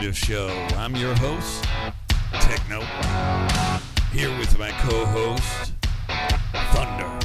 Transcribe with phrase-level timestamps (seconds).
[0.00, 0.48] Show.
[0.76, 1.64] I'm your host,
[2.32, 2.80] Techno.
[4.12, 5.74] Here with my co host,
[6.72, 7.18] Thunder.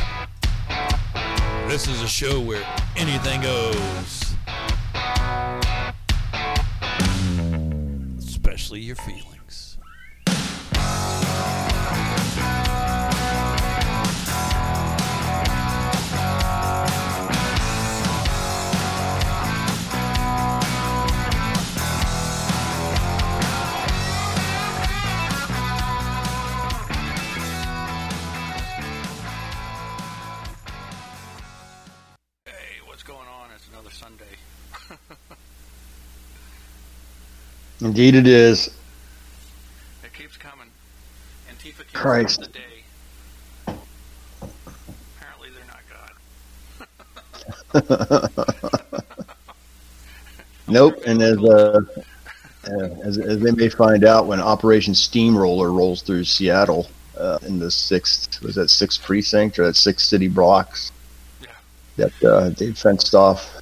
[1.69, 2.61] This is a show where
[2.97, 4.35] anything goes,
[8.19, 9.44] especially your feelings.
[37.85, 38.67] Indeed, it is.
[40.03, 40.67] It keeps coming.
[41.49, 42.39] Antifa keeps Christ.
[42.41, 42.83] the day.
[45.17, 45.83] Apparently, they're not
[48.11, 49.01] God.
[50.67, 50.99] Nope.
[51.05, 51.79] And as uh,
[52.67, 52.69] uh,
[53.03, 56.87] as, as they may find out when Operation Steamroller rolls through Seattle
[57.19, 60.91] uh, in the sixth was that sixth precinct or that sixth city blocks
[61.39, 61.49] Yeah.
[61.97, 63.61] that uh, they fenced off.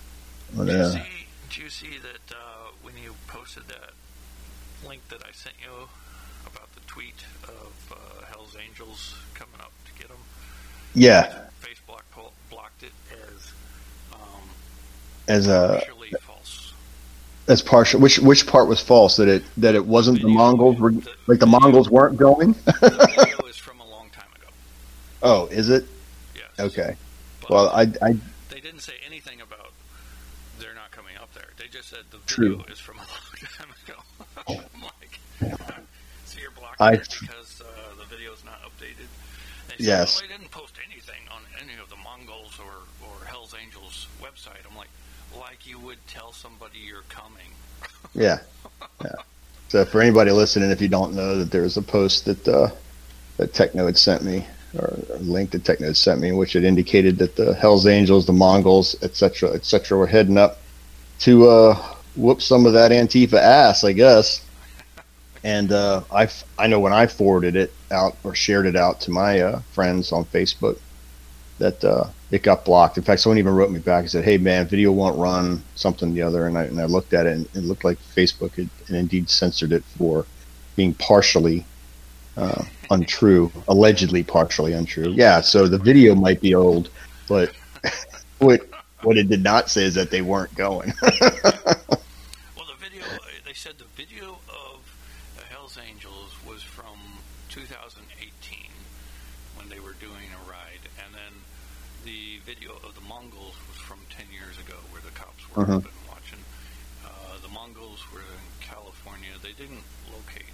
[0.57, 1.01] Uh, see,
[1.49, 3.91] did you see that uh, when you posted that
[4.87, 5.89] link that I sent you
[6.47, 10.17] about the tweet of uh, Hell's Angels coming up to get them?
[10.93, 12.01] Yeah, Facebook
[12.49, 13.51] blocked it as
[14.13, 14.19] um,
[15.27, 16.73] as a partially false.
[17.47, 17.99] as partial.
[17.99, 19.17] Which which part was false?
[19.17, 20.93] That it that it wasn't the Mongols were
[21.27, 22.53] like the Mongols weren't going.
[22.65, 24.47] The video is from a long time ago.
[25.23, 25.85] oh, is it?
[26.35, 26.45] Yes.
[26.59, 26.95] Okay.
[27.41, 28.15] But Well, I I
[28.49, 29.71] they didn't say anything about
[30.59, 31.47] they're not coming up there.
[31.57, 32.57] They just said the True.
[32.57, 33.99] video is from a long time ago.
[34.75, 35.19] I'm like,
[36.25, 39.07] so you're blocking I- it because uh, the video's not updated.
[39.77, 40.21] They said, Yes.
[40.21, 44.69] Well, they didn't post anything on any of the Mongols or, or Hell's Angels website.
[44.69, 44.89] I'm like,
[45.37, 47.39] like you would tell somebody you're coming.
[48.15, 48.39] Yeah.
[49.01, 49.15] Yeah.
[49.69, 52.69] So for anybody listening, if you don't know that there was a post that uh,
[53.37, 54.45] that Techno had sent me,
[54.77, 58.27] or a link that Techno had sent me, which it indicated that the Hell's Angels,
[58.27, 60.59] the Mongols, etc., etc., were heading up
[61.21, 64.42] to uh, whoop some of that Antifa ass, I guess.
[65.43, 69.11] And uh, I, I know when I forwarded it out or shared it out to
[69.11, 70.79] my uh, friends on Facebook,
[71.59, 72.97] that uh, it got blocked.
[72.97, 76.13] In fact, someone even wrote me back and said, "Hey, man, video won't run something
[76.13, 78.69] the other." And I and I looked at it, and it looked like Facebook had
[78.87, 80.25] and indeed censored it for
[80.75, 81.65] being partially
[82.37, 85.11] uh, untrue, allegedly partially untrue.
[85.11, 86.89] Yeah, so the video might be old,
[87.27, 87.51] but
[88.39, 88.67] what
[89.03, 90.93] what it did not say is that they weren't going.
[92.55, 94.79] Well, the video, uh, they said the video of
[95.37, 96.97] the Hells Angels was from
[97.49, 98.69] 2018
[99.55, 101.33] when they were doing a ride, and then
[102.05, 105.01] the video of the Mongols was from 10 years ago where
[105.53, 105.77] the cops were Mhm.
[105.77, 106.43] up and watching.
[107.05, 109.29] Uh, the Mongols were in California.
[109.41, 110.49] They didn't locate.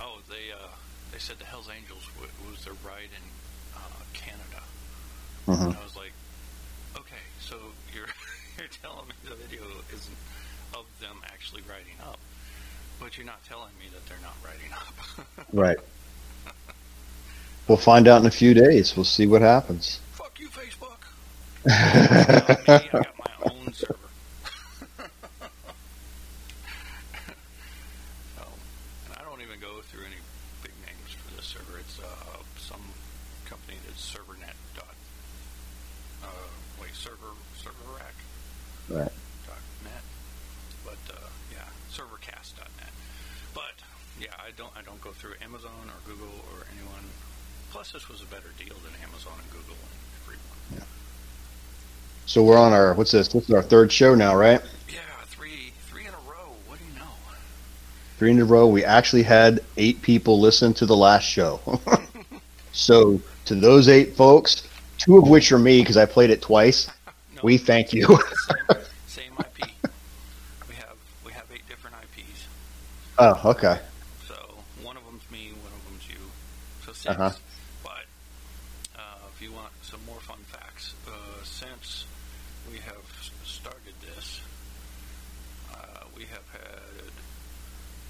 [0.00, 0.68] Oh, they uh,
[1.12, 3.24] they said the Hells Angels w- was their ride in
[3.76, 4.62] uh, Canada.
[5.46, 5.66] Mhm.
[5.70, 6.12] And I was like,
[6.96, 7.56] okay, so
[7.94, 8.06] you're
[8.58, 10.16] you're telling me the video isn't
[10.74, 12.18] of them actually riding up,
[12.98, 14.94] but you're not telling me that they're not riding up.
[15.52, 15.78] Right.
[17.68, 18.94] We'll find out in a few days.
[18.96, 20.00] We'll see what happens.
[20.12, 21.00] Fuck you, Facebook.
[21.66, 23.96] Uh, me, I got my own server.
[28.36, 28.44] so,
[29.06, 30.20] and I don't even go through any
[30.62, 31.78] big names for this server.
[31.78, 32.82] It's uh, some
[33.46, 34.94] company that's servernet dot.
[36.22, 36.26] Uh,
[36.82, 37.32] wait, server
[37.62, 38.14] server rack.
[38.88, 39.12] Right.
[39.46, 40.04] dot net.
[40.84, 41.20] But uh,
[41.96, 42.90] yeah, servercast dot net.
[43.54, 43.72] But
[44.20, 47.04] yeah, I don't I don't go through Amazon or Google or anyone.
[47.70, 50.78] Plus, this was a better deal than Amazon and Google and everyone.
[50.78, 50.84] Yeah.
[52.26, 53.28] So we're on our what's this?
[53.28, 54.60] This is our third show now, right?
[54.88, 56.54] Yeah, three three in a row.
[56.66, 57.06] What do you know?
[58.18, 58.66] Three in a row.
[58.66, 61.60] We actually had eight people listen to the last show.
[62.72, 66.88] so to those eight folks, two of which are me because I played it twice.
[67.34, 68.06] No, We thank you.
[68.06, 68.76] same,
[69.08, 69.68] same IP.
[70.68, 70.94] We have
[71.26, 72.46] we have eight different IPs.
[73.24, 73.78] Oh, okay.
[74.28, 74.34] So
[74.82, 76.20] one of them's me, one of them's you.
[76.84, 77.30] So 6 Uh-huh.
[77.82, 78.04] But
[78.96, 79.00] uh,
[79.34, 81.10] if you want some more fun facts, uh,
[81.44, 82.04] since
[82.70, 83.04] we have
[83.44, 84.40] started this,
[85.72, 87.12] uh, we have had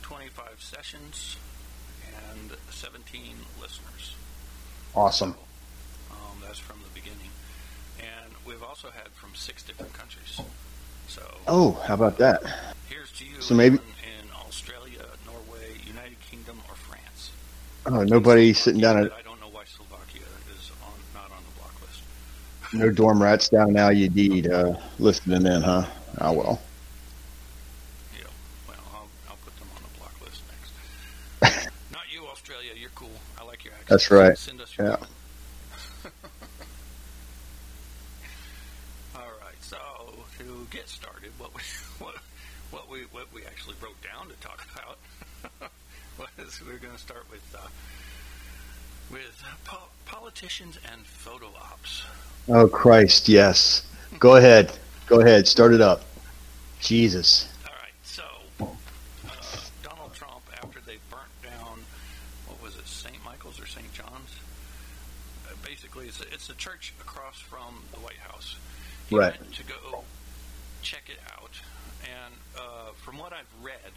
[0.03, 1.37] 25 sessions
[2.31, 3.23] and 17
[3.61, 4.15] listeners.
[4.95, 5.35] Awesome.
[6.11, 7.31] Um, that's from the beginning.
[7.99, 10.41] And we've also had from six different countries.
[11.09, 12.43] So Oh, how about that?
[12.89, 13.83] here's to you So maybe- in,
[14.23, 17.31] in Australia, Norway, United Kingdom, or France.
[17.87, 20.23] Oh, nobody sitting down at I don't know why Slovakia
[20.57, 22.03] is on not on the block list.
[22.73, 23.91] No dorm rats down now.
[23.91, 25.85] You need uh, listening in, huh?
[26.21, 26.63] Oh well.
[28.19, 28.25] Yeah.
[28.67, 30.43] Well, I'll, I'll put them on the block list
[31.43, 31.69] next.
[31.93, 32.71] Not you, Australia.
[32.75, 33.11] You're cool.
[33.39, 33.89] I like your accent.
[33.91, 34.39] That's right.
[34.39, 34.97] Send us your Yeah.
[39.17, 39.61] All right.
[39.61, 39.77] So
[40.39, 41.61] to get started, what we
[41.99, 42.15] what
[42.71, 44.99] what we what we actually wrote down to talk about
[46.67, 47.67] we're going to start with uh,
[49.11, 52.03] with po- politicians and photo ops.
[52.49, 53.87] Oh Christ, yes.
[54.19, 54.73] Go ahead.
[55.07, 55.47] Go ahead.
[55.47, 56.03] Start it up.
[56.81, 57.49] Jesus.
[57.67, 58.23] All right, so
[58.61, 59.35] uh,
[59.83, 61.79] Donald Trump, after they burnt down,
[62.47, 63.17] what was it, St.
[63.25, 63.91] Michael's or St.
[63.95, 64.31] John's?
[65.49, 68.57] Uh, basically, it's a, it's a church across from the White House.
[69.09, 69.39] He Right.
[69.41, 70.05] went to go
[70.83, 71.53] check it out,
[72.03, 73.93] and uh, from what I've read,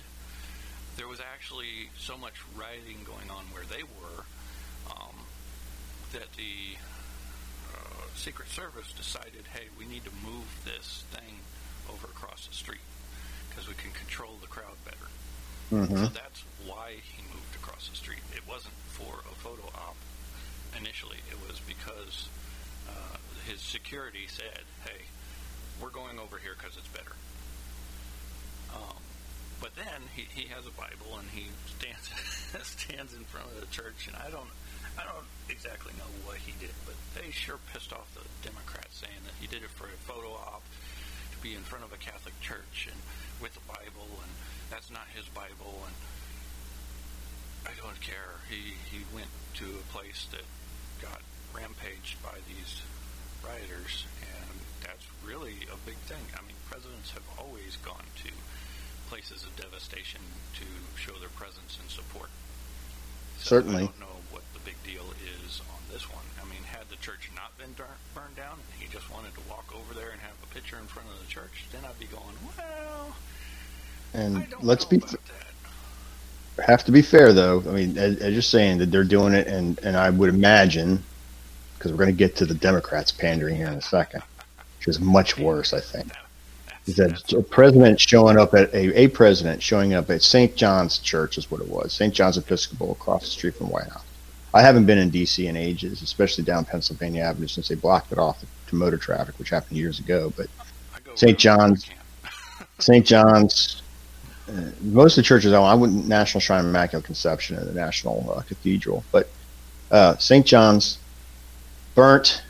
[0.97, 4.25] there was actually so much rioting going on where they were
[4.91, 5.15] um,
[6.13, 6.75] that the
[7.73, 11.37] uh, Secret Service decided, hey, we need to move this thing
[11.93, 12.81] over across the street
[13.49, 15.07] because we can control the crowd better.
[15.85, 18.19] hmm So that's why he moved across the street.
[18.33, 19.95] It wasn't for a photo op
[20.77, 21.17] initially.
[21.31, 22.27] It was because
[22.89, 23.17] uh,
[23.49, 25.05] his security said, hey,
[25.81, 27.13] we're going over here because it's better.
[29.67, 32.07] But then he, he has a Bible and he stands
[32.63, 34.47] stands in front of the church, and I don't
[34.95, 39.19] I don't exactly know what he did, but they sure pissed off the Democrats saying
[39.27, 40.63] that he did it for a photo op
[41.35, 42.95] to be in front of a Catholic church and
[43.43, 44.31] with the Bible, and
[44.71, 45.95] that's not his Bible, and
[47.67, 48.39] I don't care.
[48.47, 49.27] He he went
[49.59, 50.47] to a place that
[51.03, 51.19] got
[51.51, 52.87] rampaged by these
[53.43, 56.23] rioters, and that's really a big thing.
[56.31, 58.31] I mean, presidents have always gone to
[59.09, 60.21] places of devastation
[60.55, 60.65] to
[60.99, 62.29] show their presence and support.
[63.39, 63.83] So Certainly.
[63.83, 65.03] I don't know what the big deal
[65.43, 66.23] is on this one.
[66.41, 67.73] I mean, had the church not been
[68.13, 70.85] burned down and he just wanted to walk over there and have a picture in
[70.87, 73.15] front of the church, then I'd be going, well,
[74.13, 75.19] And let's be that.
[76.65, 77.63] have to be fair though.
[77.67, 81.03] I mean, as, as you're saying that they're doing it, and and I would imagine
[81.77, 84.23] because we're going to get to the Democrats pandering here in a second,
[84.79, 85.73] which is much worse.
[85.73, 86.11] I think
[86.87, 90.55] is that a president showing up at a, a president showing up at St.
[90.55, 91.93] John's Church is what it was.
[91.93, 92.13] St.
[92.13, 94.03] John's Episcopal across the street from White House.
[94.53, 95.47] I haven't been in D.C.
[95.47, 99.49] in ages, especially down Pennsylvania Avenue since they blocked it off to motor traffic, which
[99.49, 100.33] happened years ago.
[100.35, 100.47] But
[101.15, 101.37] St.
[101.37, 101.89] John's.
[102.79, 103.05] St.
[103.05, 103.81] John's,
[104.47, 108.33] uh, most of the churches, I went National Shrine of Immaculate Conception and the National
[108.35, 109.29] uh, Cathedral, but
[109.91, 110.45] uh, St.
[110.45, 110.99] John's
[111.95, 112.43] burnt.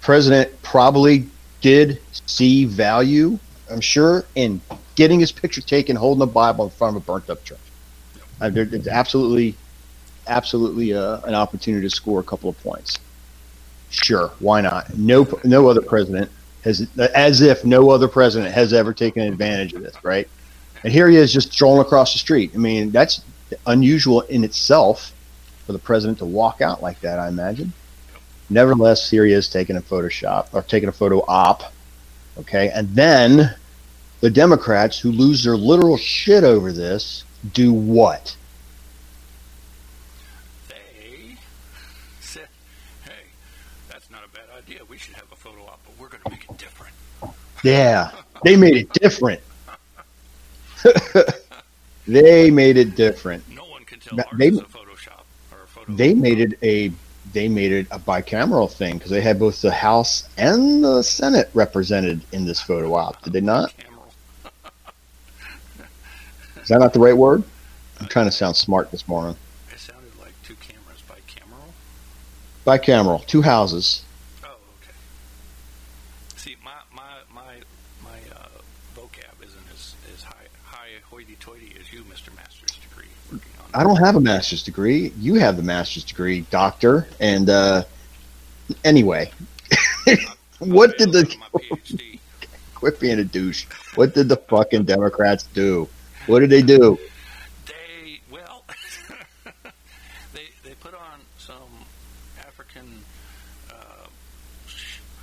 [0.00, 1.26] President probably
[1.60, 3.38] did see value,
[3.72, 4.60] I'm sure, in
[4.94, 7.58] getting his picture taken, holding a Bible in front of a burnt up church.
[8.40, 9.56] Uh, there, it's absolutely,
[10.26, 12.98] absolutely uh, an opportunity to score a couple of points.
[13.90, 14.96] Sure, why not?
[14.96, 16.30] No, no other president
[16.64, 20.28] has, as if no other president has ever taken advantage of this, right?
[20.84, 22.52] And here he is just strolling across the street.
[22.54, 23.22] I mean, that's
[23.66, 25.12] unusual in itself
[25.66, 27.72] for the president to walk out like that, I imagine.
[28.50, 31.72] Nevertheless, here he is taking a Photoshop or taking a photo op.
[32.38, 32.70] Okay.
[32.70, 33.54] And then
[34.22, 38.36] the Democrats who lose their literal shit over this do what?
[40.68, 41.36] They
[42.20, 42.46] said,
[43.04, 43.10] hey,
[43.90, 44.78] that's not a bad idea.
[44.88, 46.94] We should have a photo op, but we're going to make it different.
[47.62, 48.10] Yeah.
[48.44, 49.40] They made it different.
[52.08, 53.48] they made it different.
[53.48, 55.92] No one can tell they- a Photoshop or a photo.
[55.92, 56.90] they made it a
[57.32, 61.50] they made it a bicameral thing because they had both the House and the Senate
[61.54, 63.22] represented in this photo op.
[63.22, 63.72] Did they not?
[66.62, 67.42] Is that not the right word?
[68.00, 69.36] I'm trying to sound smart this morning.
[69.72, 71.58] It sounded like two cameras by camera.
[72.64, 74.04] Bicameral, two houses.
[74.44, 74.94] Oh, okay.
[76.36, 77.02] See, my my
[77.34, 77.54] my
[78.04, 78.46] my uh,
[78.96, 82.34] vocab isn't as as high high hoity-toity as you, Mr.
[82.36, 83.08] Master's degree.
[83.32, 83.80] Working on.
[83.80, 85.12] I don't have a master's degree.
[85.18, 87.08] You have the master's degree, doctor.
[87.18, 87.82] And uh,
[88.84, 89.32] anyway,
[90.60, 91.34] what did the
[92.76, 93.66] quit being a douche?
[93.96, 95.88] What did the fucking Democrats do?
[96.26, 96.98] What did they do?
[97.66, 98.64] They well,
[100.34, 101.56] they they put on some
[102.38, 103.02] African.
[103.70, 104.06] Uh,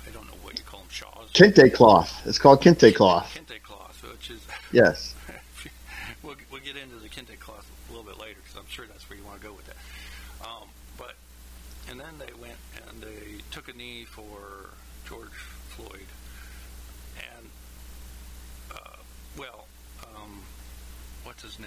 [0.06, 1.30] I don't know what you call them, shawls.
[1.32, 2.20] Kente cloth.
[2.26, 3.34] It's called kente cloth.
[3.34, 4.40] Kente cloth, which is
[4.72, 5.14] Yes.
[6.22, 9.08] we'll, we'll get into the kente cloth a little bit later because I'm sure that's
[9.08, 9.76] where you want to go with that.
[10.46, 11.14] Um, but
[11.90, 14.70] and then they went and they took a knee for
[15.08, 15.32] George
[15.70, 16.06] Floyd,
[17.36, 17.46] and
[18.74, 18.96] uh,
[19.38, 19.66] well,
[20.14, 20.42] um,
[21.24, 21.58] what's his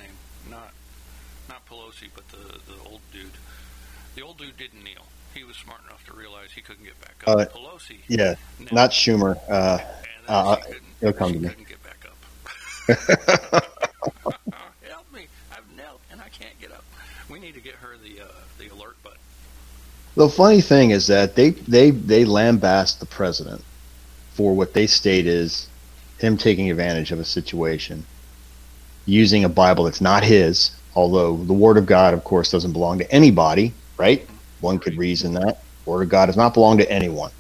[2.04, 2.12] name?
[2.16, 3.32] Not not Pelosi, but the the old dude.
[4.16, 5.06] The old dude didn't kneel.
[5.34, 7.54] he was smart enough to realize he couldn't get back Uh, up.
[7.54, 8.36] Pelosi, Yeah,
[8.72, 9.38] not Schumer.
[9.50, 9.80] Uh,
[10.28, 10.58] uh,
[11.02, 11.50] it'll come to me.
[11.50, 12.18] couldn't get back up.
[14.88, 15.28] Help me!
[15.52, 16.84] I've knelt and I can't get up.
[17.30, 18.28] We need to get her the uh,
[18.60, 19.18] the alert button.
[20.16, 23.64] the funny thing is that they they they lambast the president
[24.34, 25.68] for what they state is
[26.20, 28.06] him taking advantage of a situation,
[29.06, 30.72] using a Bible that's not his.
[30.96, 34.28] Although the Word of God, of course, doesn't belong to anybody, right?
[34.62, 37.32] One could reason that Word of God does not belong to anyone.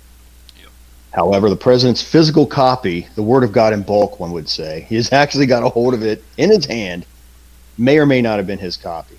[0.59, 0.69] Yep.
[1.13, 4.95] However, the president's physical copy, the Word of God in bulk, one would say, he
[4.95, 7.05] has actually got a hold of it in his hand,
[7.77, 9.17] may or may not have been his copy.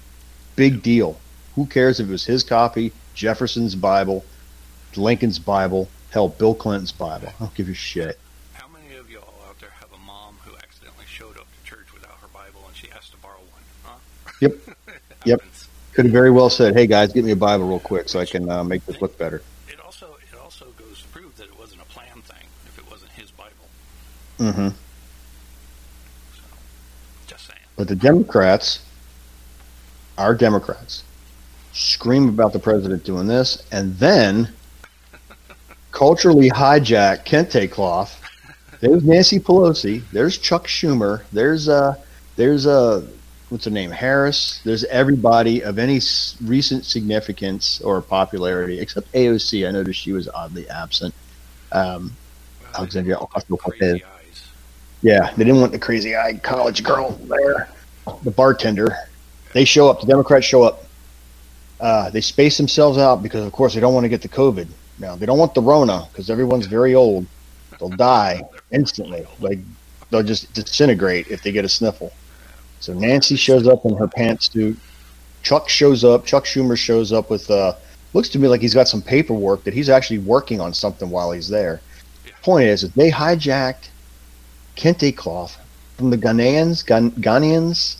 [0.56, 1.18] Big deal.
[1.54, 4.24] Who cares if it was his copy, Jefferson's Bible,
[4.96, 7.28] Lincoln's Bible, hell, Bill Clinton's Bible?
[7.28, 8.18] I don't give a shit.
[8.52, 11.92] How many of y'all out there have a mom who accidentally showed up to church
[11.94, 13.62] without her Bible and she asked to borrow one?
[13.84, 13.98] Huh?
[14.40, 14.52] Yep.
[14.88, 15.40] It Yep.
[15.40, 15.68] happens.
[15.92, 18.24] Could have very well said, "Hey guys, get me a Bible real quick so I
[18.24, 21.58] can uh, make this look better." It also it also goes to prove that it
[21.58, 23.52] wasn't a plan thing if it wasn't his Bible.
[24.38, 24.68] Mm hmm
[26.34, 26.42] So,
[27.28, 27.60] just saying.
[27.76, 28.84] But the Democrats,
[30.18, 31.04] our Democrats,
[31.72, 34.48] scream about the president doing this, and then
[35.92, 38.20] culturally hijack kente cloth.
[38.80, 40.02] There's Nancy Pelosi.
[40.12, 41.22] There's Chuck Schumer.
[41.32, 41.94] There's uh,
[42.36, 43.06] there's uh,
[43.54, 44.60] what's her name, Harris.
[44.64, 49.66] There's everybody of any s- recent significance or popularity, except AOC.
[49.66, 51.14] I noticed she was oddly absent.
[51.72, 52.12] Um,
[52.62, 54.00] Well, Alexandria like Ocasio-Cortez.
[55.02, 57.68] yeah, they didn't want the crazy-eyed college girl there,
[58.24, 58.92] the bartender.
[59.52, 60.00] They show up.
[60.00, 60.84] The Democrats show up.
[61.80, 64.66] Uh, they space themselves out because, of course, they don't want to get the COVID.
[64.98, 67.26] Now they don't want the Rona because everyone's very old.
[67.78, 68.42] They'll die
[68.72, 69.26] instantly.
[69.40, 69.58] Like
[70.10, 72.12] they'll just disintegrate if they get a sniffle.
[72.84, 74.76] So Nancy shows up in her pantsuit.
[75.42, 76.26] Chuck shows up.
[76.26, 77.50] Chuck Schumer shows up with.
[77.50, 77.74] Uh,
[78.12, 81.32] looks to me like he's got some paperwork that he's actually working on something while
[81.32, 81.80] he's there.
[82.42, 83.88] Point is, they hijacked
[84.76, 85.58] kente cloth
[85.96, 87.96] from the Ghanaians, Ghan- Ghanaians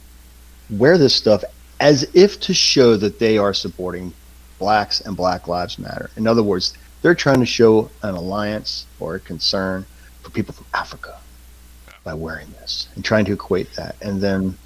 [0.71, 1.43] wear this stuff
[1.81, 4.13] as if to show that they are supporting
[4.59, 6.11] blacks and Black Lives Matter.
[6.17, 9.85] In other words, they're trying to show an alliance or a concern
[10.23, 11.19] for people from Africa
[12.03, 13.97] by wearing this and trying to equate that.
[14.03, 14.57] And then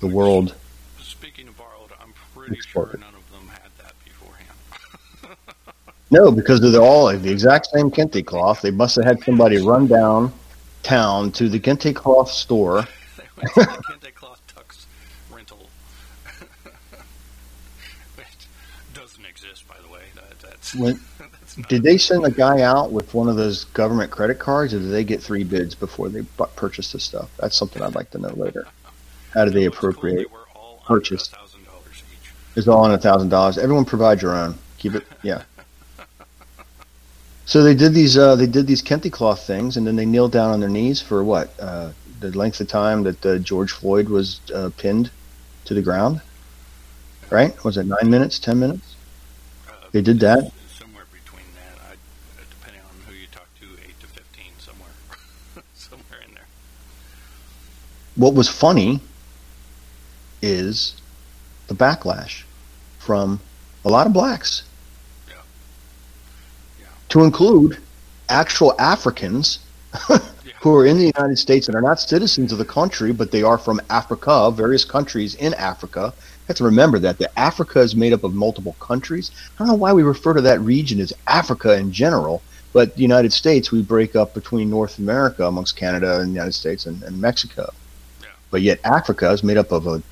[0.00, 0.54] the world,
[1.00, 5.36] Speaking of borrowed, I'm pretty sure none of them had that beforehand.
[6.10, 8.62] no, because they're all the exact same kente cloth.
[8.62, 10.32] They must have had somebody run down
[10.82, 12.86] town to the kente cloth store
[13.20, 14.86] they went to the Kente Cloth Tux
[15.34, 15.58] rental.
[18.16, 18.26] Which
[18.94, 20.02] doesn't exist, by the way.
[20.14, 24.10] That, that's, When- that's Did they send a guy out with one of those government
[24.10, 26.22] credit cards, or did they get three bids before they
[26.56, 27.30] purchased this stuff?
[27.38, 28.66] That's something I'd like to know later.
[29.32, 30.16] How did they appropriate?
[30.16, 31.28] They were all purchase?
[31.28, 32.30] thousand dollars each.
[32.56, 33.58] It's all on a thousand dollars.
[33.58, 34.54] Everyone provide your own.
[34.78, 35.42] Keep it, yeah.
[37.46, 38.16] So they did these.
[38.16, 41.00] Uh, they did these kente cloth things, and then they kneeled down on their knees
[41.02, 41.50] for what?
[41.58, 45.10] Uh, the length of time that uh, George Floyd was uh, pinned
[45.64, 46.20] to the ground.
[47.28, 47.52] Right?
[47.64, 48.38] Was it nine minutes?
[48.38, 48.94] Ten minutes?
[49.68, 50.52] Uh, They did that?
[50.78, 51.96] Somewhere between that, I, uh,
[52.50, 54.90] depending on who you talk to, eight to fifteen, somewhere,
[55.74, 56.46] somewhere in there.
[58.14, 59.00] what was funny
[60.42, 60.94] is
[61.68, 62.42] the backlash
[62.98, 63.40] from
[63.84, 64.62] a lot of blacks
[65.28, 65.36] Yeah.
[66.80, 66.86] Yeah.
[67.10, 67.78] to include
[68.28, 69.58] actual Africans
[70.60, 73.42] who are in the United States and are not citizens of the country, but they
[73.42, 76.12] are from Africa, various countries in Africa.
[76.16, 79.30] You have to remember that that Africa is made up of multiple countries.
[79.54, 82.42] I don't know why we refer to that region as Africa in general,
[82.72, 86.54] but the United States we break up between North America amongst Canada and the United
[86.54, 87.72] States and, and Mexico.
[88.20, 88.28] Yeah.
[88.50, 90.02] But yet Africa is made up of a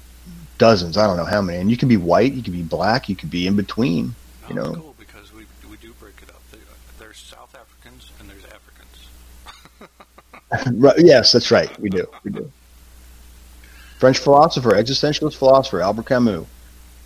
[0.59, 1.59] dozens, I don't know how many.
[1.61, 4.15] And you can be white, you can be black, you can be in between.
[4.43, 4.75] No, You know.
[4.75, 6.43] cool because we we do break it up.
[6.99, 9.09] There's South Africans and there's Africans.
[10.81, 11.79] Right, yes, that's right.
[11.79, 12.07] We do.
[12.25, 12.51] We do.
[13.99, 16.47] French philosopher, existentialist philosopher Albert Camus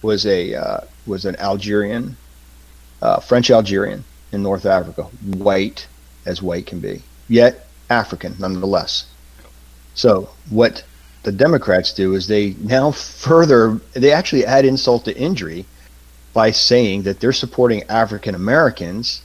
[0.03, 2.17] was a uh, was an Algerian,
[3.01, 5.05] uh, French Algerian in North Africa,
[5.39, 5.87] white
[6.27, 9.07] as white can be, yet African nonetheless.
[9.95, 10.85] So what
[11.23, 15.65] the Democrats do is they now further they actually add insult to injury
[16.33, 19.23] by saying that they're supporting African Americans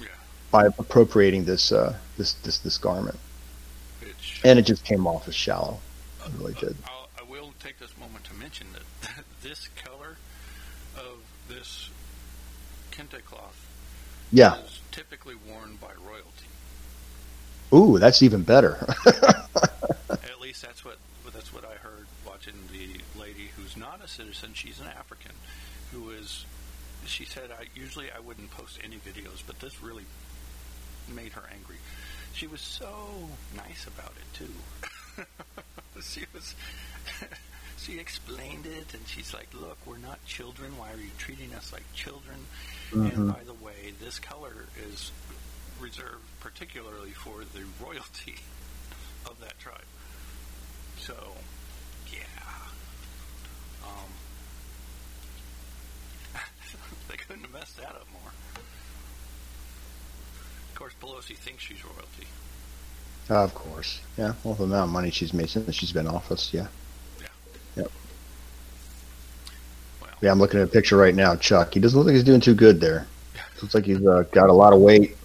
[0.00, 0.06] Yeah.
[0.50, 3.18] by appropriating this uh, this this this garment.
[4.00, 5.78] Which and it just came off as shallow.
[6.26, 6.76] It really did.
[6.86, 10.16] I'll, I will take this moment to mention that this color
[10.96, 11.18] of
[11.48, 11.90] this
[12.90, 13.66] kente cloth
[14.32, 14.56] Yeah.
[14.64, 15.88] is typically worn by.
[17.72, 18.78] Ooh, that's even better.
[20.10, 20.96] At least that's what
[21.32, 24.50] that's what I heard watching the lady who's not a citizen.
[24.54, 25.32] She's an African
[25.92, 26.44] who is
[27.06, 30.04] she said, I usually I wouldn't post any videos, but this really
[31.14, 31.76] made her angry.
[32.32, 32.88] She was so
[33.56, 35.24] nice about it too.
[36.02, 36.54] she was.
[37.78, 40.76] she explained it, and she's like, "Look, we're not children.
[40.78, 42.38] Why are you treating us like children?"
[42.90, 43.20] Mm-hmm.
[43.22, 45.10] And by the way, this color is
[45.80, 48.36] reserved particularly for the royalty
[49.26, 49.78] of that tribe.
[50.98, 51.14] So,
[52.12, 52.20] yeah.
[53.84, 54.10] Um,
[57.08, 58.32] they couldn't have messed that up more.
[60.72, 62.26] Of course, Pelosi thinks she's royalty.
[63.28, 64.00] Of course.
[64.16, 64.32] Yeah.
[64.42, 66.54] Well, the amount of money she's made since she's been in office.
[66.54, 66.66] Yeah.
[67.20, 67.26] Yeah.
[67.76, 67.90] Yep.
[70.00, 71.36] Well, Yeah, I'm looking at a picture right now.
[71.36, 71.74] Chuck.
[71.74, 73.06] He doesn't look like he's doing too good there.
[73.62, 75.16] Looks like he's uh, got a lot of weight.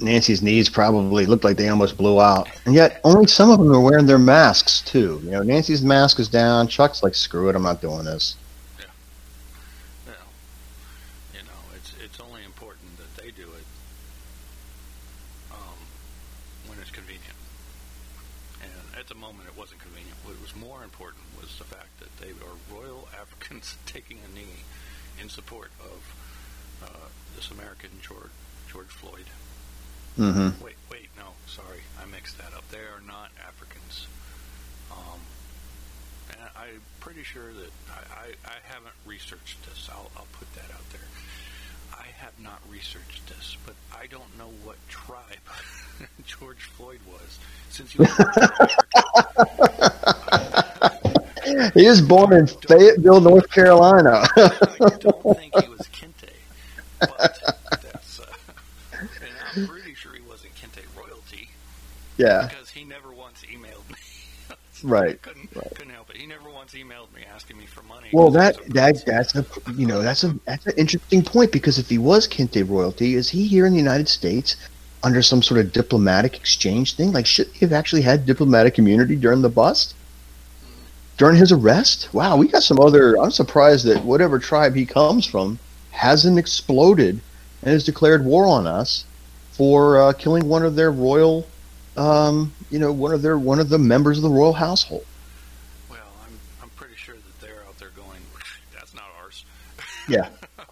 [0.00, 3.72] Nancy's knees probably looked like they almost blew out, and yet only some of them
[3.72, 5.20] are wearing their masks too.
[5.24, 6.68] You know, Nancy's mask is down.
[6.68, 8.36] Chuck's like, "Screw it, I'm not doing this."
[8.78, 8.86] Yeah.
[10.06, 10.14] Well,
[11.34, 13.66] you know, it's it's only important that they do it
[15.52, 15.78] um,
[16.68, 17.36] when it's convenient.
[18.62, 20.16] And at the moment, it wasn't convenient.
[20.24, 24.64] What was more important was the fact that they are royal Africans taking a knee
[25.20, 26.14] in support of
[26.82, 28.30] uh, this American George
[28.70, 29.24] George Floyd.
[30.18, 30.64] Mm-hmm.
[30.64, 32.68] Wait, wait, no, sorry, I mixed that up.
[32.70, 34.06] They are not Africans.
[34.90, 35.20] Um,
[36.30, 39.88] and I'm pretty sure that I, I, I haven't researched this.
[39.92, 41.00] I'll, I'll put that out there.
[41.94, 45.44] I have not researched this, but I don't know what tribe
[46.26, 47.38] George Floyd was,
[47.70, 48.10] since he was
[51.74, 54.22] He was born in Fayetteville, North Carolina.
[54.36, 54.50] I
[55.00, 56.30] don't think he was Kente,
[57.00, 57.38] but
[57.82, 58.20] that's.
[58.20, 58.24] Uh,
[59.00, 59.08] and
[59.56, 61.48] I'm pretty sure he wasn't Kente royalty.
[62.18, 63.96] Yeah, because he never once emailed me.
[64.84, 65.74] Right, couldn't, right.
[65.74, 66.18] couldn't help it.
[66.18, 68.10] He never once emailed me asking me for money.
[68.12, 71.24] Well, that it was a that that's a you know that's a that's an interesting
[71.24, 74.54] point because if he was Kente royalty, is he here in the United States
[75.02, 77.12] under some sort of diplomatic exchange thing?
[77.12, 79.94] Like, should he have actually had diplomatic immunity during the bust,
[81.16, 82.08] during his arrest?
[82.12, 83.18] Wow, we got some other.
[83.18, 85.58] I'm surprised that whatever tribe he comes from
[85.90, 87.20] hasn't exploded
[87.62, 89.04] and has declared war on us
[89.52, 91.46] for uh, killing one of their royal,
[91.98, 95.04] um, you know, one of their one of the members of the royal household.
[95.90, 98.20] Well, I'm I'm pretty sure that they're out there going,
[98.72, 99.44] that's not ours.
[100.08, 100.28] Yeah.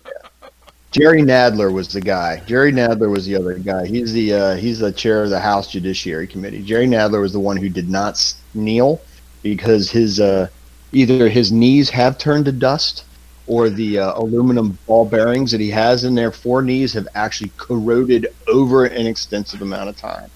[0.93, 2.43] Jerry Nadler was the guy.
[2.47, 3.87] Jerry Nadler was the other guy.
[3.87, 6.62] He's the uh, he's the chair of the House Judiciary Committee.
[6.62, 9.03] Jerry Nadler was the one who did not kneel
[9.43, 10.49] because his uh,
[10.93, 13.05] either his knees have turned to dust
[13.47, 17.51] or the uh, aluminum ball bearings that he has in their four knees have actually
[17.57, 20.31] corroded over an extensive amount of time.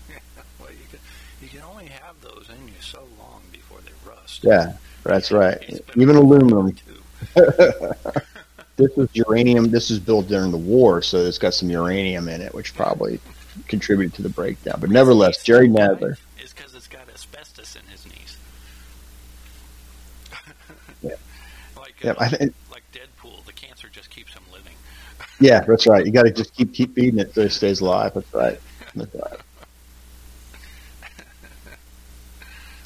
[0.61, 0.98] Well, you can
[1.42, 4.30] you can only have those in you so long before they rust.
[4.42, 4.72] Yeah,
[5.05, 5.81] that's right.
[5.96, 6.72] Even aluminum.
[6.72, 7.03] too.
[8.81, 9.70] This is uranium.
[9.70, 13.20] This is built during the war, so it's got some uranium in it, which probably
[13.68, 14.79] contributed to the breakdown.
[14.81, 16.16] But nevertheless, Jerry Nadler.
[16.42, 18.38] is because it's got asbestos in his knees.
[21.03, 21.11] Yeah.
[21.76, 24.72] like Yeah, uh, I think, like Deadpool, the cancer just keeps him living.
[25.40, 26.07] yeah, that's right.
[26.07, 28.12] You got to just keep keep feeding it so it stays alive.
[28.14, 28.59] That's right.
[28.94, 29.40] That's right.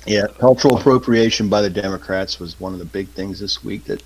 [0.07, 4.03] Yeah, cultural appropriation by the Democrats was one of the big things this week that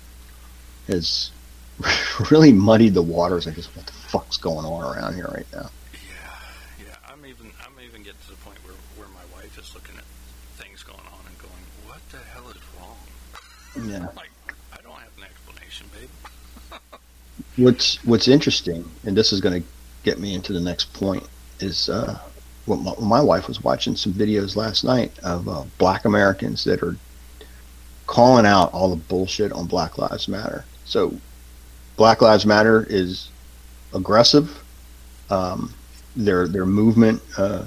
[0.87, 1.31] has
[2.31, 3.47] really muddied the waters.
[3.47, 5.69] I just what the fuck's going on around here right now?
[5.93, 6.95] Yeah, yeah.
[7.07, 10.05] I'm even I'm even getting to the point where where my wife is looking at
[10.57, 14.07] things going on and going, "What the hell is wrong?" Yeah.
[14.15, 14.31] like,
[14.71, 16.79] I don't have an explanation, babe.
[17.57, 19.67] What's What's interesting, and this is going to
[20.03, 21.27] get me into the next point,
[21.59, 22.19] is uh,
[22.75, 26.95] my, my wife was watching some videos last night of uh, Black Americans that are
[28.07, 30.65] calling out all the bullshit on Black Lives Matter.
[30.85, 31.13] So,
[31.95, 33.29] Black Lives Matter is
[33.93, 34.63] aggressive.
[35.29, 35.73] Um,
[36.15, 37.65] their their movement, uh,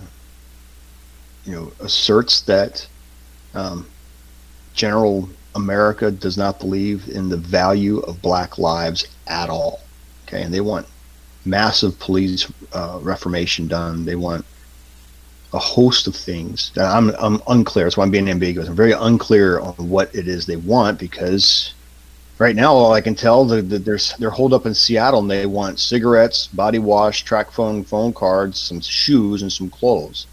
[1.45, 2.87] you know, asserts that
[3.55, 3.87] um,
[4.75, 9.81] general America does not believe in the value of black lives at all.
[10.27, 10.87] Okay, and they want
[11.45, 14.05] massive police uh, reformation done.
[14.05, 14.45] They want
[15.53, 17.85] a host of things that I'm, I'm unclear.
[17.85, 18.69] That's why I'm being ambiguous.
[18.69, 21.75] I'm very unclear on what it is they want because
[22.39, 25.31] right now all I can tell that that they're they're holed up in Seattle and
[25.31, 30.27] they want cigarettes, body wash, track phone, phone cards, some shoes, and some clothes.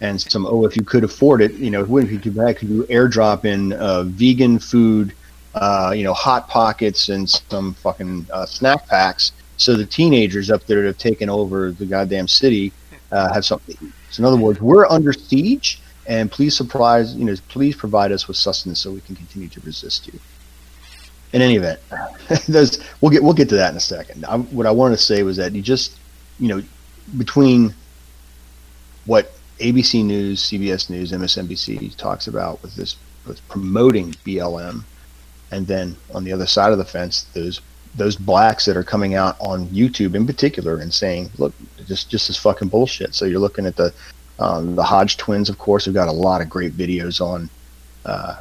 [0.00, 2.58] And some oh, if you could afford it, you know, it wouldn't be too bad.
[2.58, 5.14] Could you airdrop in uh, vegan food,
[5.54, 10.66] uh, you know, hot pockets and some fucking uh, snack packs, so the teenagers up
[10.66, 12.72] there that have taken over the goddamn city
[13.12, 13.92] uh, have something to eat.
[14.16, 18.26] So in other words, we're under siege, and please surprise, you know, please provide us
[18.26, 20.18] with sustenance so we can continue to resist you.
[21.34, 21.80] in any event,
[22.48, 24.24] there's we'll get we'll get to that in a second.
[24.24, 25.98] I, what I wanted to say was that you just
[26.40, 26.62] you know
[27.18, 27.74] between
[29.04, 34.82] what ABC News, CBS News, MSNBC talks about with this with promoting BLM,
[35.50, 37.60] and then on the other side of the fence, those
[37.96, 41.54] those blacks that are coming out on YouTube in particular and saying, "Look,
[41.86, 43.92] just just this fucking bullshit." So you're looking at the
[44.38, 47.48] um, the Hodge twins, of course, have got a lot of great videos on
[48.04, 48.36] uh,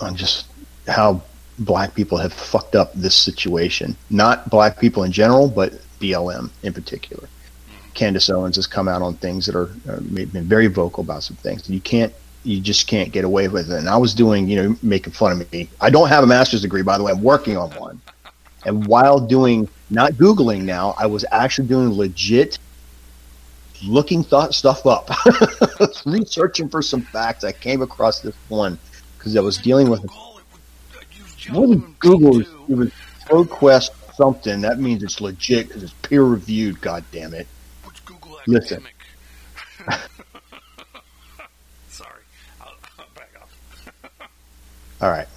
[0.00, 0.46] on just
[0.88, 1.22] how
[1.58, 3.96] black people have fucked up this situation.
[4.10, 7.28] Not black people in general, but BLM in particular.
[7.94, 11.36] Candace Owens has come out on things that are uh, been very vocal about some
[11.36, 11.68] things.
[11.68, 12.12] You can't,
[12.44, 13.78] you just can't get away with it.
[13.78, 15.70] And I was doing, you know, making fun of me.
[15.80, 17.12] I don't have a master's degree, by the way.
[17.12, 18.00] I'm working on one.
[18.66, 22.58] And while doing, not Googling now, I was actually doing legit
[23.84, 25.08] looking thought stuff up,
[26.06, 27.44] researching for some facts.
[27.44, 28.76] I came across this one
[29.16, 30.04] because I was dealing with.
[31.50, 32.40] What Google?
[32.40, 32.90] It was
[33.26, 34.62] ProQuest something.
[34.62, 36.80] That means it's legit because it's peer reviewed.
[36.80, 37.46] God damn it!
[38.48, 38.84] Listen.
[41.88, 42.10] Sorry,
[42.60, 43.52] I'll, I'll back off.
[45.00, 45.28] All right.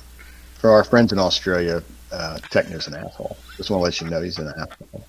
[0.58, 3.38] For our friends in Australia, uh, Techno's an asshole.
[3.58, 5.06] Just want to let you know he's an asshole.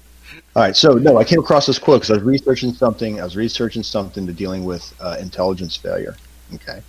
[0.57, 3.21] All right, so no, I came across this quote because I was researching something.
[3.21, 6.17] I was researching something to dealing with uh, intelligence failure.
[6.55, 6.83] Okay,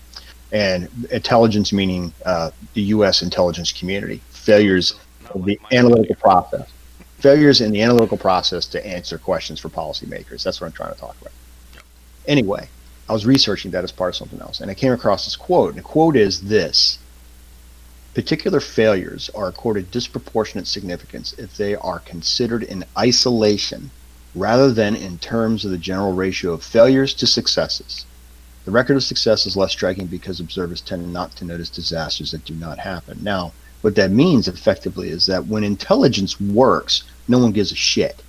[0.52, 3.22] and intelligence meaning uh, the U.S.
[3.22, 6.70] intelligence community failures of the analytical process,
[7.20, 10.44] failures in the analytical process to answer questions for policymakers.
[10.44, 11.34] That's what I'm trying to talk about.
[12.28, 12.68] Anyway,
[13.10, 15.70] I was researching that as part of something else, and I came across this quote.
[15.70, 16.98] And the quote is this:
[18.14, 23.90] Particular failures are accorded disproportionate significance if they are considered in isolation
[24.36, 28.06] rather than in terms of the general ratio of failures to successes.
[28.66, 32.46] The record of success is less striking because observers tend not to notice disasters that
[32.46, 33.18] do not happen.
[33.22, 38.22] Now, what that means effectively is that when intelligence works, no one gives a shit.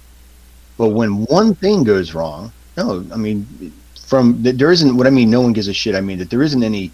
[0.79, 3.73] But when one thing goes wrong, no, I mean,
[4.07, 5.31] from there isn't what I mean.
[5.31, 5.95] No one gives a shit.
[5.95, 6.90] I mean that there isn't any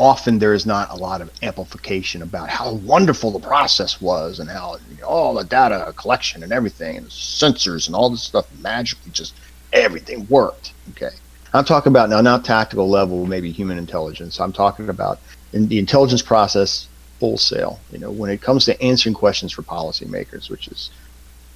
[0.00, 4.48] often there is not a lot of amplification about how wonderful the process was and
[4.48, 8.46] how you know, all the data collection and everything and sensors and all this stuff
[8.60, 9.34] magically just
[9.72, 10.72] everything worked.
[10.90, 11.10] Okay.
[11.52, 14.40] I'm talking about now, not tactical level, maybe human intelligence.
[14.40, 15.20] I'm talking about
[15.52, 16.88] in the intelligence process
[17.36, 17.78] sail.
[17.92, 20.90] You know, when it comes to answering questions for policymakers, which is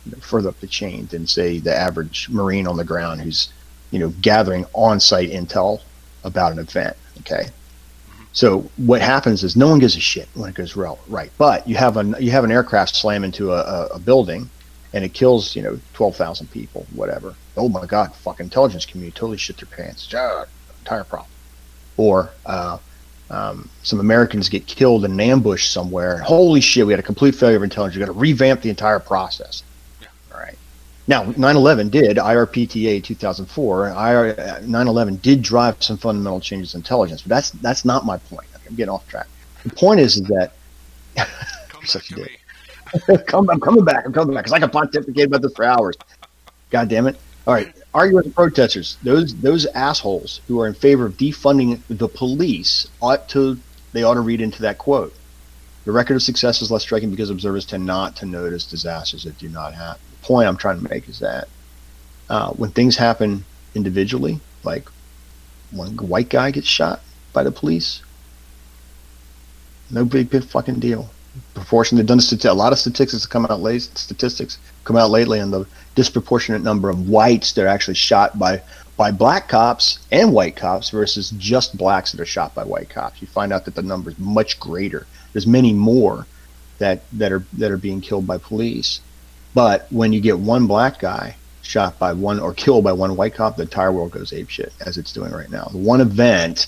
[0.04, 3.48] you know, further up the chain than say the average Marine on the ground who's,
[3.90, 5.80] you know, gathering on-site intel
[6.22, 6.96] about an event.
[7.20, 7.48] Okay,
[8.34, 11.30] so what happens is no one gives a shit when it goes right.
[11.38, 14.50] But you have an you have an aircraft slam into a, a building,
[14.92, 17.34] and it kills you know twelve thousand people, whatever.
[17.56, 18.12] Oh my God!
[18.12, 20.08] Fucking intelligence community totally shit their pants.
[20.80, 21.30] Entire problem.
[21.96, 22.78] Or uh,
[23.30, 26.18] um, some Americans get killed in an ambush somewhere.
[26.18, 26.84] Holy shit!
[26.86, 27.94] We had a complete failure of intelligence.
[27.94, 29.62] We got to revamp the entire process.
[31.06, 31.18] Yeah.
[31.18, 31.38] All right.
[31.38, 33.88] Now, 9/11 did IRPTA 2004.
[33.90, 38.46] 9/11 did drive some fundamental changes in intelligence, but that's that's not my point.
[38.68, 39.26] I'm getting off track.
[39.64, 40.52] The point is, is that
[41.84, 42.40] such a dick.
[43.26, 44.06] Come, I'm coming back.
[44.06, 45.96] I'm coming back because I can pontificate about this for hours.
[46.70, 47.16] God damn it!
[47.46, 48.96] All right, argue with the protesters.
[49.02, 53.58] Those those assholes who are in favor of defunding the police ought to
[53.92, 55.14] they ought to read into that quote.
[55.84, 59.36] The record of success is less striking because observers tend not to notice disasters that
[59.38, 61.48] do not happen point I'm trying to make is that
[62.28, 64.88] uh, when things happen individually, like
[65.70, 67.00] when a white guy gets shot
[67.32, 68.02] by the police,
[69.90, 71.10] no big, big fucking deal.
[71.52, 73.82] Proportion they've done a lot of statistics come out late.
[73.82, 78.62] Statistics come out lately on the disproportionate number of whites that are actually shot by
[78.96, 83.20] by black cops and white cops versus just blacks that are shot by white cops.
[83.20, 85.06] You find out that the number is much greater.
[85.32, 86.26] There's many more
[86.78, 89.00] that that are that are being killed by police.
[89.54, 93.34] But when you get one black guy shot by one or killed by one white
[93.34, 95.68] cop, the entire world goes ape shit as it's doing right now.
[95.70, 96.66] The one event,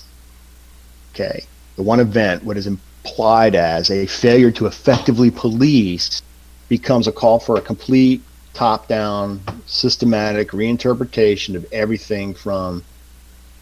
[1.13, 1.43] okay,
[1.75, 6.21] the one event, what is implied as a failure to effectively police,
[6.69, 8.21] becomes a call for a complete
[8.53, 12.83] top-down, systematic reinterpretation of everything from,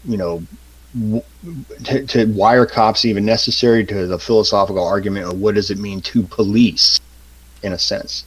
[0.04, 0.42] you know,
[1.84, 5.78] to, to why are cops even necessary to the philosophical argument of what does it
[5.78, 6.98] mean to police,
[7.62, 8.24] in a sense.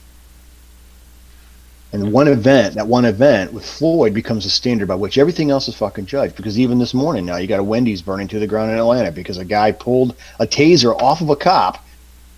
[1.92, 5.66] And one event, that one event with Floyd becomes a standard by which everything else
[5.66, 6.36] is fucking judged.
[6.36, 9.10] Because even this morning now, you got a Wendy's burning to the ground in Atlanta
[9.10, 11.84] because a guy pulled a taser off of a cop,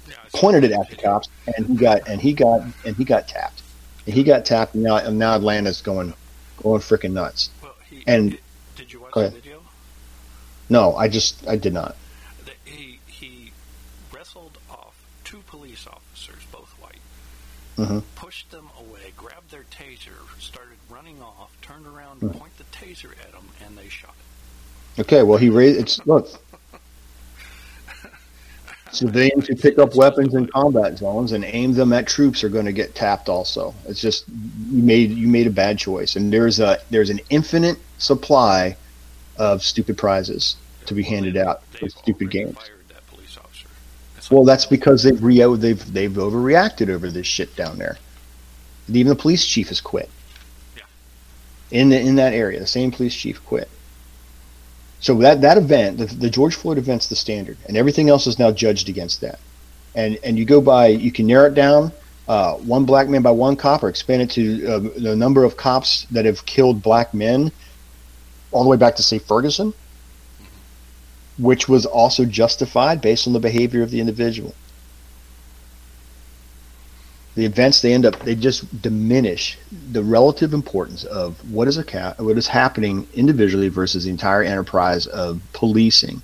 [0.08, 3.28] yeah, pointed it at the cops, and he got and he got and he got
[3.28, 3.60] tapped.
[4.06, 6.14] And he got tapped, and now and now Atlanta's going
[6.62, 7.50] going freaking nuts.
[7.62, 8.40] Well, he, and did,
[8.76, 9.60] did you watch the video?
[10.70, 11.94] No, I just I did not.
[12.64, 13.52] He he
[14.10, 16.96] wrestled off two police officers, both white,
[17.78, 18.02] Mhm.
[18.16, 22.38] pushed them away, grabbed their taser, started running off, turned around, Mhm.
[22.38, 24.14] point the taser at them, and they shot.
[24.98, 25.81] Okay, well, he raised.
[25.81, 26.28] It's look.
[28.90, 32.66] Civilians who pick up weapons in combat zones and aim them at troops are going
[32.66, 33.31] to get tapped.
[33.31, 37.20] Also, it's just you made you made a bad choice, and there's a there's an
[37.31, 38.76] infinite supply
[39.38, 42.57] of stupid prizes to be handed out for stupid games.
[42.88, 43.66] That police officer.
[44.18, 47.96] It's Well, that's because they've re- they've they've overreacted over this shit down there.
[48.88, 50.11] Even the police chief has quit.
[50.76, 50.83] Yeah.
[51.70, 53.70] In the, in that area, the same police chief quit.
[55.02, 58.38] So that that event, the, the George Floyd event's the standard, and everything else is
[58.38, 59.38] now judged against that.
[59.94, 61.92] And and you go by, you can narrow it down,
[62.28, 65.56] uh, one black man by one cop, or expand it to uh, the number of
[65.56, 67.50] cops that have killed black men,
[68.52, 69.74] all the way back to say Ferguson,
[71.36, 74.54] which was also justified based on the behavior of the individual.
[77.35, 79.59] The events they end up they just diminish
[79.92, 81.77] the relative importance of what is
[82.18, 86.23] what is happening individually versus the entire enterprise of policing.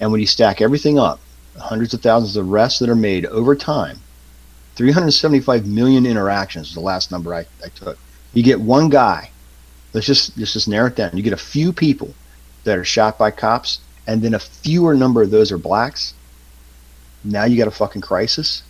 [0.00, 1.20] And when you stack everything up,
[1.58, 3.98] hundreds of thousands of arrests that are made over time,
[4.76, 7.98] 375 million interactions is the last number I, I took.
[8.32, 9.30] You get one guy.
[9.92, 11.16] Let's just let's just narrow it down.
[11.16, 12.14] You get a few people
[12.64, 16.14] that are shot by cops, and then a fewer number of those are blacks.
[17.24, 18.62] Now you got a fucking crisis.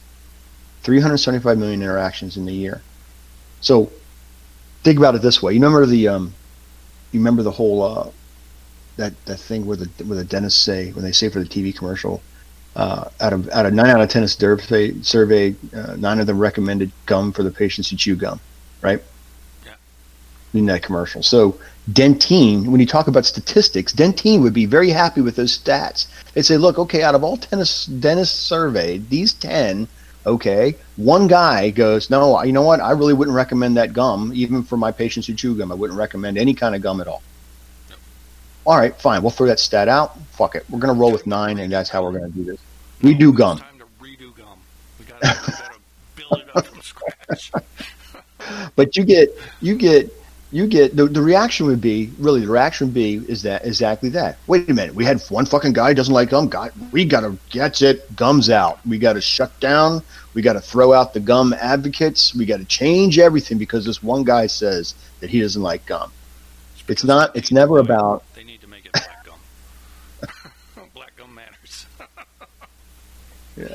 [0.82, 2.80] 375 million interactions in a year.
[3.60, 3.90] So
[4.82, 5.52] think about it this way.
[5.52, 6.34] You remember the um,
[7.12, 8.10] you remember the whole uh,
[8.96, 11.76] that that thing where the where the dentists say when they say for the TV
[11.76, 12.22] commercial,
[12.76, 16.38] uh, out of out of nine out of ten survey survey, uh, nine of them
[16.38, 18.40] recommended gum for the patients to chew gum,
[18.82, 19.02] right?
[19.66, 19.74] Yeah.
[20.54, 21.22] In that commercial.
[21.22, 21.58] So
[21.92, 26.06] Dentyne, when you talk about statistics, Dentyne would be very happy with those stats.
[26.34, 29.88] They'd say, look, okay, out of all dentists, dentists surveyed, these 10,
[30.26, 32.80] okay, one guy goes, no, you know what?
[32.80, 35.72] I really wouldn't recommend that gum, even for my patients who chew gum.
[35.72, 37.22] I wouldn't recommend any kind of gum at all.
[38.66, 39.22] All right, fine.
[39.22, 40.18] We'll throw that stat out.
[40.32, 40.64] Fuck it.
[40.68, 42.60] We're going to roll with nine, and that's how we're going to do this.
[43.00, 43.58] We do gum.
[43.58, 44.58] Time to redo gum.
[44.98, 45.72] We gotta
[46.16, 47.52] build it up from scratch.
[48.76, 50.12] but you get you get
[50.50, 54.08] you get the, the reaction would be really the reaction would be is that exactly
[54.08, 57.04] that wait a minute we had one fucking guy who doesn't like gum God, we
[57.04, 60.02] gotta get it gums out we gotta shut down
[60.34, 64.46] we gotta throw out the gum advocates we gotta change everything because this one guy
[64.46, 66.10] says that he doesn't like gum
[66.88, 69.38] It's not- it's never about- They need to make it black gum.
[70.94, 71.86] black gum matters.
[73.58, 73.74] Yeah,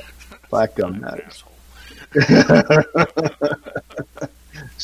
[0.50, 1.44] black gum matters.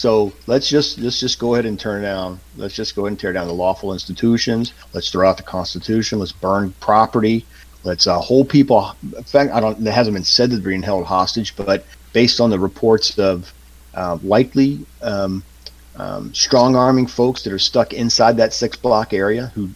[0.01, 2.41] So let's just let's just go ahead and turn down.
[2.57, 4.73] Let's just go ahead and tear down the lawful institutions.
[4.95, 6.19] Let's throw out the Constitution.
[6.19, 7.45] Let's burn property.
[7.85, 8.95] Let's uh, hold people.
[9.15, 9.87] In fact, I don't.
[9.87, 11.85] It hasn't been said that they're being held hostage, but
[12.15, 13.53] based on the reports of
[13.93, 15.45] uh, likely um,
[15.97, 19.69] um, strong arming folks that are stuck inside that six block area who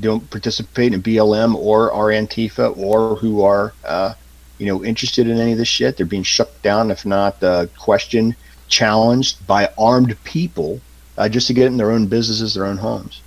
[0.00, 4.14] don't participate in BLM or are Antifa or who are uh,
[4.58, 7.66] you know interested in any of this shit, they're being shut down, if not uh,
[7.78, 8.34] questioned
[8.70, 10.80] challenged by armed people
[11.18, 13.20] uh, just to get in their own businesses, their own homes.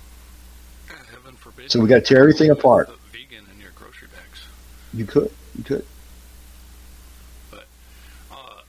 [1.36, 1.70] Forbid.
[1.70, 2.88] So we gotta tear everything apart.
[3.12, 4.42] Vegan in your grocery bags.
[4.92, 5.84] You could, you could.
[7.50, 7.66] But
[8.32, 8.62] uh,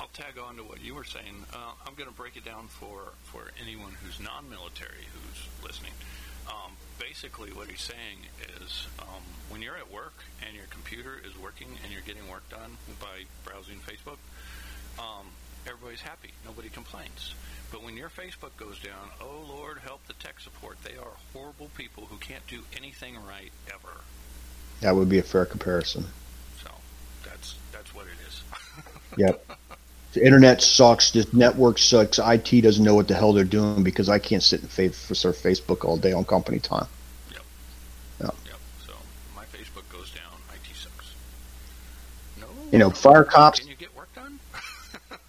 [0.00, 1.44] I'll tag on to what you were saying.
[1.52, 5.92] Uh, I'm going to break it down for, for anyone who's non-military who's listening.
[6.48, 8.26] Um, basically, what he's saying
[8.60, 10.14] is um, when you're at work
[10.46, 14.18] and your computer is working and you're getting work done by browsing Facebook,
[14.98, 15.26] um,
[15.66, 16.30] everybody's happy.
[16.44, 17.34] Nobody complains.
[17.70, 20.78] But when your Facebook goes down, oh Lord, help the tech support.
[20.84, 24.00] They are horrible people who can't do anything right ever.
[24.80, 26.04] That would be a fair comparison.
[26.62, 26.70] So
[27.24, 28.42] that's that's what it is.
[29.16, 29.46] Yep.
[30.12, 31.12] The internet sucks.
[31.12, 32.18] This network sucks.
[32.18, 35.40] IT doesn't know what the hell they're doing because I can't sit and fa- surf
[35.40, 36.86] Facebook all day on company time.
[37.30, 37.42] Yep.
[38.20, 38.34] Yep.
[38.86, 38.92] So
[39.36, 40.32] my Facebook goes down.
[40.52, 41.14] IT sucks.
[42.40, 42.46] No.
[42.72, 43.60] You know, fire cops.
[43.60, 44.38] Can you get work done?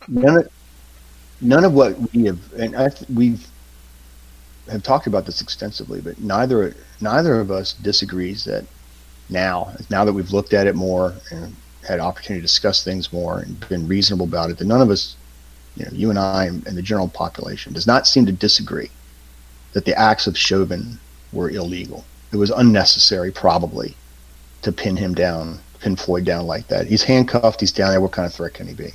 [0.07, 0.49] None of,
[1.41, 3.47] none of what we have, and I, we've
[4.69, 8.65] have talked about this extensively, but neither neither of us disagrees that
[9.29, 11.55] now, now that we've looked at it more and
[11.87, 15.15] had opportunity to discuss things more and been reasonable about it, that none of us,
[15.75, 18.89] you know, you and I and the general population does not seem to disagree
[19.73, 20.99] that the acts of Chauvin
[21.33, 22.05] were illegal.
[22.31, 23.95] It was unnecessary, probably,
[24.61, 26.87] to pin him down, pin Floyd down like that.
[26.87, 27.59] He's handcuffed.
[27.59, 28.01] He's down there.
[28.01, 28.93] What kind of threat can he be?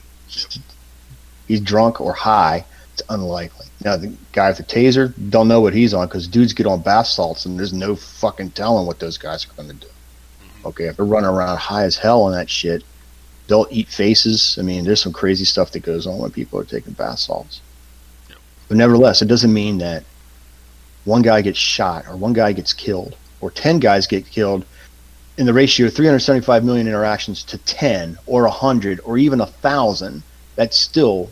[1.51, 2.65] He's drunk or high.
[2.93, 3.67] It's unlikely.
[3.85, 6.81] Now the guy with the taser, don't know what he's on because dudes get on
[6.81, 9.89] bath salts and there's no fucking telling what those guys are going to do.
[9.89, 10.69] Mm-hmm.
[10.69, 12.85] Okay, if they're running around high as hell on that shit,
[13.49, 14.59] they'll eat faces.
[14.61, 17.61] I mean, there's some crazy stuff that goes on when people are taking bath salts.
[18.29, 18.39] Yep.
[18.69, 20.05] But nevertheless, it doesn't mean that
[21.05, 24.65] one guy gets shot or one guy gets killed or 10 guys get killed
[25.37, 30.23] in the ratio of 375 million interactions to 10 or 100 or even a 1,000.
[30.55, 31.29] That's still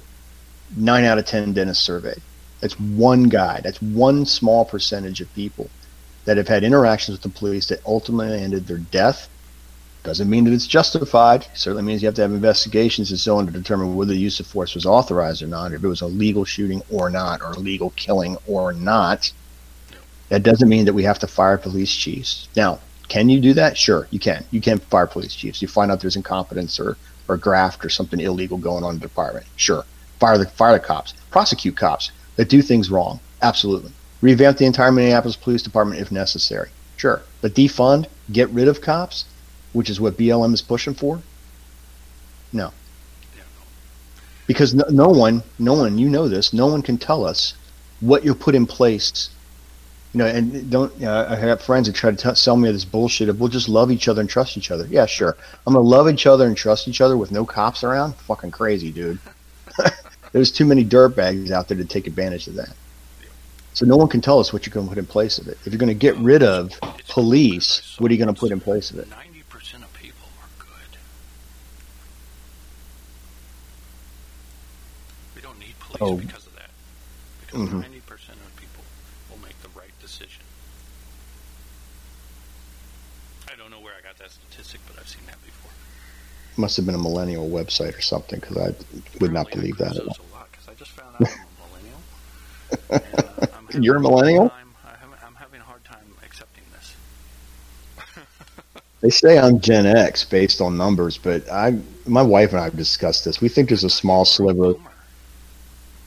[0.77, 2.21] 9 out of 10 dentists surveyed.
[2.61, 3.61] That's one guy.
[3.63, 5.71] That's one small percentage of people
[6.25, 9.29] that have had interactions with the police that ultimately ended their death.
[10.03, 11.47] Doesn't mean that it's justified.
[11.55, 14.41] Certainly means you have to have investigations and so on to determine whether the use
[14.41, 17.53] of force was authorized or not, if it was a legal shooting or not, or
[17.53, 19.33] a legal killing or not.
[20.29, 22.49] That doesn't mean that we have to fire police chiefs.
[22.55, 23.79] Now, can you do that?
[23.79, 24.45] Sure, you can.
[24.51, 25.63] You can fire police chiefs.
[25.63, 29.07] You find out there's incompetence or, or graft or something illegal going on in the
[29.07, 29.47] department.
[29.57, 29.85] Sure.
[30.19, 31.15] Fire the fire the cops.
[31.31, 33.21] Prosecute cops that do things wrong.
[33.43, 33.93] Absolutely.
[34.21, 36.71] Revamp the entire Minneapolis Police Department if necessary.
[36.97, 37.23] Sure.
[37.41, 39.25] But defund, get rid of cops,
[39.73, 41.21] which is what BLM is pushing for?
[42.53, 42.73] No.
[44.47, 47.55] Because no, no one, no one, you know this, no one can tell us
[48.01, 49.31] what you put in place.
[50.15, 53.29] You know, and don't, I have friends that try to t- sell me this bullshit
[53.29, 54.87] of we'll just love each other and trust each other.
[54.87, 55.37] Yeah, sure.
[55.67, 58.15] I'm going to love each other and trust each other with no cops around?
[58.17, 59.19] Fucking crazy, dude.
[60.33, 62.75] There's too many dirtbags out there to take advantage of that.
[63.75, 65.57] So no one can tell us what you're going to put in place of it.
[65.65, 68.61] If you're going to get rid of police, what are you going to put in
[68.61, 69.09] place of it?
[69.09, 70.99] 90% of people are good.
[75.37, 76.17] We don't need police Oh.
[76.17, 76.71] because of that.
[77.41, 77.81] Because Mhm.
[77.81, 78.83] 90% of people
[79.31, 80.43] will make the right decision.
[83.51, 85.71] I don't know where I got that statistic, but I've seen that before.
[86.59, 88.75] Must have been a millennial website or something because I
[89.21, 90.17] would not believe that at all.
[90.33, 93.31] a lot because I just found out I'm a millennial.
[93.71, 94.49] And, uh, You're a millennial?
[94.49, 96.97] time- I haven't- I'm having a hard time accepting this.
[99.03, 102.77] They say I'm Gen X based on numbers, but I, my wife and I have
[102.77, 103.41] discussed this.
[103.41, 104.75] We think there's a small sliver.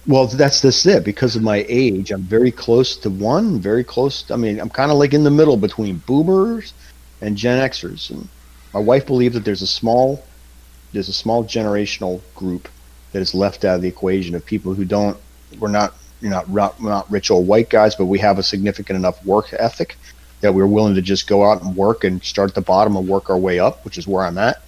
[0.05, 1.05] Well, that's this it.
[1.05, 3.59] Because of my age, I'm very close to one.
[3.61, 4.29] Very close.
[4.29, 6.73] I mean, I'm kind of like in the middle between Boomers
[7.21, 8.09] and Gen Xers.
[8.09, 8.27] And
[8.73, 10.25] my wife believes that there's a small,
[10.93, 12.67] there's a small generational group
[13.12, 15.17] that is left out of the equation of people who don't.
[15.60, 18.97] We're not, you're not, we're not rich old white guys, but we have a significant
[18.97, 19.97] enough work ethic
[20.41, 23.08] that we're willing to just go out and work and start at the bottom and
[23.08, 24.62] work our way up, which is where I'm at,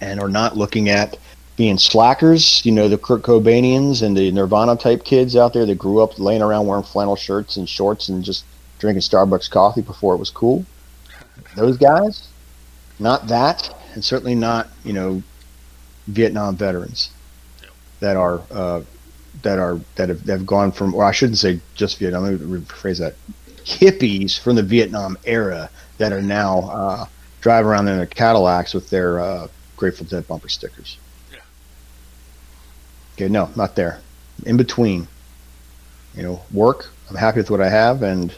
[0.00, 1.16] and are not looking at
[1.56, 5.78] being slackers, you know, the Kurt Cobainians and the Nirvana type kids out there that
[5.78, 8.44] grew up laying around wearing flannel shirts and shorts and just
[8.80, 10.66] drinking Starbucks coffee before it was cool.
[11.54, 12.26] Those guys,
[12.98, 15.22] not that, and certainly not, you know,
[16.06, 17.10] Vietnam veterans
[18.00, 18.82] that are uh,
[19.42, 22.24] that are that have, that have gone from, or I shouldn't say just Vietnam.
[22.24, 23.14] Let me rephrase that:
[23.64, 27.06] hippies from the Vietnam era that are now uh,
[27.40, 30.98] driving around in their Cadillacs with their uh, Grateful Dead bumper stickers.
[31.32, 31.38] Yeah.
[33.14, 34.00] Okay, no, not there.
[34.44, 35.08] In between,
[36.14, 36.90] you know, work.
[37.08, 38.34] I'm happy with what I have, and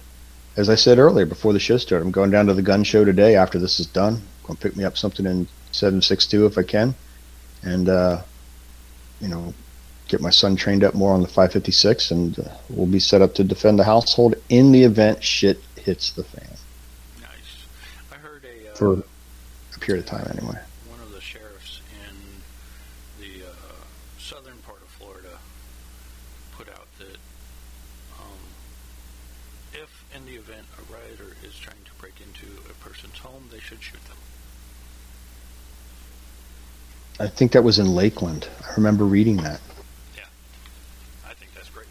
[0.57, 3.05] as I said earlier before the show started, I'm going down to the gun show
[3.05, 3.37] today.
[3.37, 4.23] After this is done,
[4.54, 6.94] to pick me up something in seven six two if I can,
[7.62, 8.22] and uh,
[9.20, 9.54] you know,
[10.09, 13.35] get my son trained up more on the 556, and uh, we'll be set up
[13.35, 16.56] to defend the household in the event shit hits the fan
[17.20, 17.66] Nice.
[18.12, 20.59] I heard a uh, for a period of time anyway.
[20.90, 22.16] one of the sheriffs in
[23.20, 23.52] the uh,
[24.18, 25.38] southern part of Florida
[26.56, 27.18] put out that
[28.18, 28.40] um,
[29.74, 33.61] if, in the event a rioter is trying to break into a person's home, they
[33.61, 34.16] should shoot them.
[37.18, 38.48] I think that was in Lakeland.
[38.68, 39.61] I remember reading that.
[40.16, 40.24] Yeah,
[41.26, 41.87] I think that's great.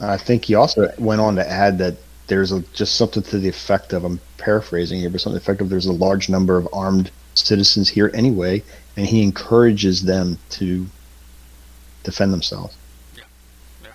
[0.00, 3.48] I think he also went on to add that there's a, just something to the
[3.48, 6.56] effect of, I'm paraphrasing here, but something to the effect of there's a large number
[6.56, 8.62] of armed citizens here anyway,
[8.96, 10.86] and he encourages them to
[12.02, 12.74] defend themselves.
[13.14, 13.24] Yeah,
[13.82, 13.88] yeah.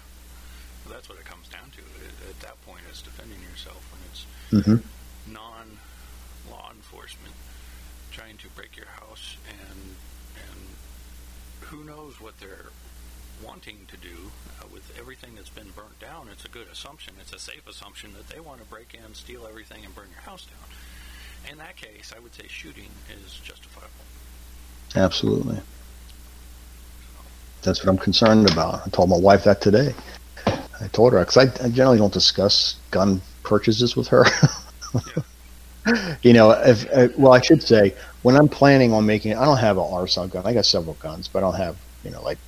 [0.85, 1.79] Well, that's what it comes down to.
[1.79, 5.33] At, at that point, it's defending yourself when it's Mm-hmm.
[5.33, 7.33] non-law enforcement
[8.11, 9.95] trying to break your house, and
[10.35, 10.59] and
[11.69, 12.71] who knows what they're
[13.45, 16.27] wanting to do uh, with everything that's been burnt down.
[16.31, 17.13] It's a good assumption.
[17.21, 20.21] It's a safe assumption that they want to break in, steal everything, and burn your
[20.21, 21.51] house down.
[21.51, 22.89] In that case, I would say shooting
[23.23, 23.89] is justifiable.
[24.95, 25.61] Absolutely.
[27.61, 28.81] That's what I'm concerned about.
[28.85, 29.93] I told my wife that today.
[30.81, 34.25] I told her because I, I generally don't discuss gun purchases with her.
[36.23, 39.57] you know, if uh, well, I should say when I'm planning on making, I don't
[39.57, 40.45] have an arsenal gun.
[40.45, 42.39] I got several guns, but I don't have you know like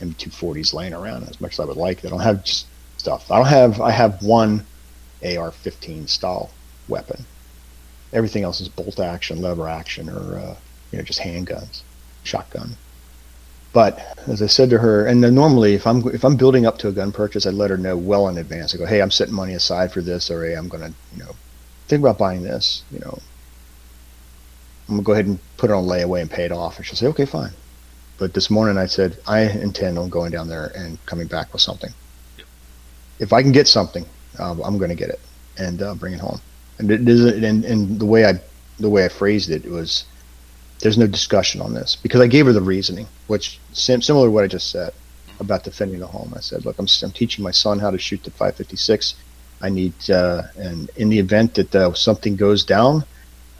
[0.00, 2.04] M240s laying around as much as I would like.
[2.04, 2.68] I don't have just
[2.98, 3.30] stuff.
[3.30, 3.80] I don't have.
[3.80, 4.66] I have one
[5.22, 6.56] AR-15 style
[6.88, 7.26] weapon.
[8.12, 10.56] Everything else is bolt action, lever action, or uh,
[10.90, 11.82] you know, just handguns,
[12.24, 12.76] shotgun.
[13.72, 16.88] But as I said to her, and normally if I'm if I'm building up to
[16.88, 18.74] a gun purchase, I let her know well in advance.
[18.74, 21.36] I go, hey, I'm setting money aside for this, or hey, I'm gonna, you know,
[21.86, 22.82] think about buying this.
[22.90, 23.18] You know,
[24.88, 26.78] I'm gonna go ahead and put it on layaway and pay it off.
[26.78, 27.52] And she'll say, okay, fine.
[28.18, 31.62] But this morning I said I intend on going down there and coming back with
[31.62, 31.90] something.
[32.36, 32.46] Yep.
[33.18, 34.04] If I can get something,
[34.38, 35.20] uh, I'm going to get it
[35.56, 36.38] and uh, bring it home.
[36.78, 37.42] And it isn't.
[37.42, 38.40] And, and the way I
[38.78, 40.04] the way I phrased it was,
[40.80, 44.30] there's no discussion on this because I gave her the reasoning, which sim- similar to
[44.30, 44.92] what I just said
[45.38, 46.32] about defending the home.
[46.36, 49.14] I said, look, I'm, I'm teaching my son how to shoot the 556.
[49.62, 53.04] I need, uh, and in the event that uh, something goes down,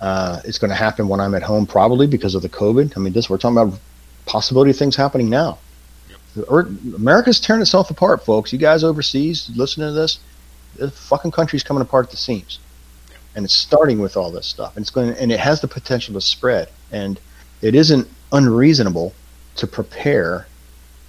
[0.00, 2.96] uh, it's going to happen when I'm at home, probably because of the COVID.
[2.96, 3.78] I mean, this we're talking about
[4.26, 5.58] possibility of things happening now.
[6.48, 8.52] America's tearing itself apart, folks.
[8.52, 10.20] You guys overseas listening to this,
[10.76, 12.60] the fucking country's coming apart at the seams
[13.34, 16.14] and it's starting with all this stuff and it's going and it has the potential
[16.14, 17.20] to spread and
[17.62, 19.12] it isn't unreasonable
[19.56, 20.46] to prepare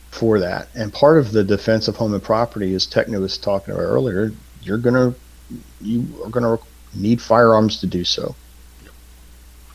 [0.10, 0.68] for that.
[0.76, 4.32] And part of the defense of home and property as techno was talking about earlier
[4.64, 5.20] you're going to
[5.82, 6.60] you are to
[6.96, 8.36] need firearms to do so.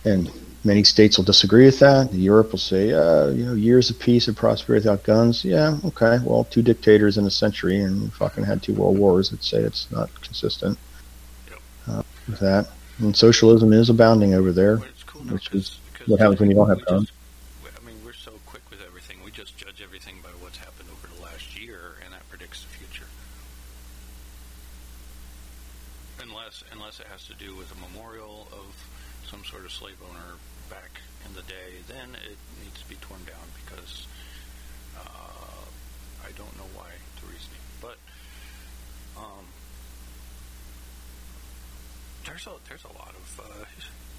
[0.04, 0.30] And
[0.64, 2.12] many states will disagree with that.
[2.12, 5.44] Europe will say uh, you know years of peace and prosperity without guns.
[5.44, 6.18] Yeah okay.
[6.24, 9.90] Well two dictators in a century and fucking had two world wars that say it's
[9.90, 10.78] not consistent
[11.88, 12.68] uh, with that.
[12.98, 14.78] And socialism is abounding over there,
[15.28, 17.12] which is what happens when you don't have guns.
[17.64, 19.18] I mean, we're so quick with everything.
[19.24, 22.68] We just judge everything by what's happened over the last year, and that predicts the
[22.68, 23.06] future.
[26.22, 28.74] Unless, unless it has to do with a memorial of
[29.28, 30.38] some sort of slave owner
[30.70, 34.06] back in the day, then it needs to be torn down because
[34.96, 35.66] uh,
[36.24, 36.88] I don't know why
[37.20, 37.62] to reasoning.
[37.80, 37.98] But
[39.16, 39.44] um,
[42.24, 43.64] there's a there's a lot of uh,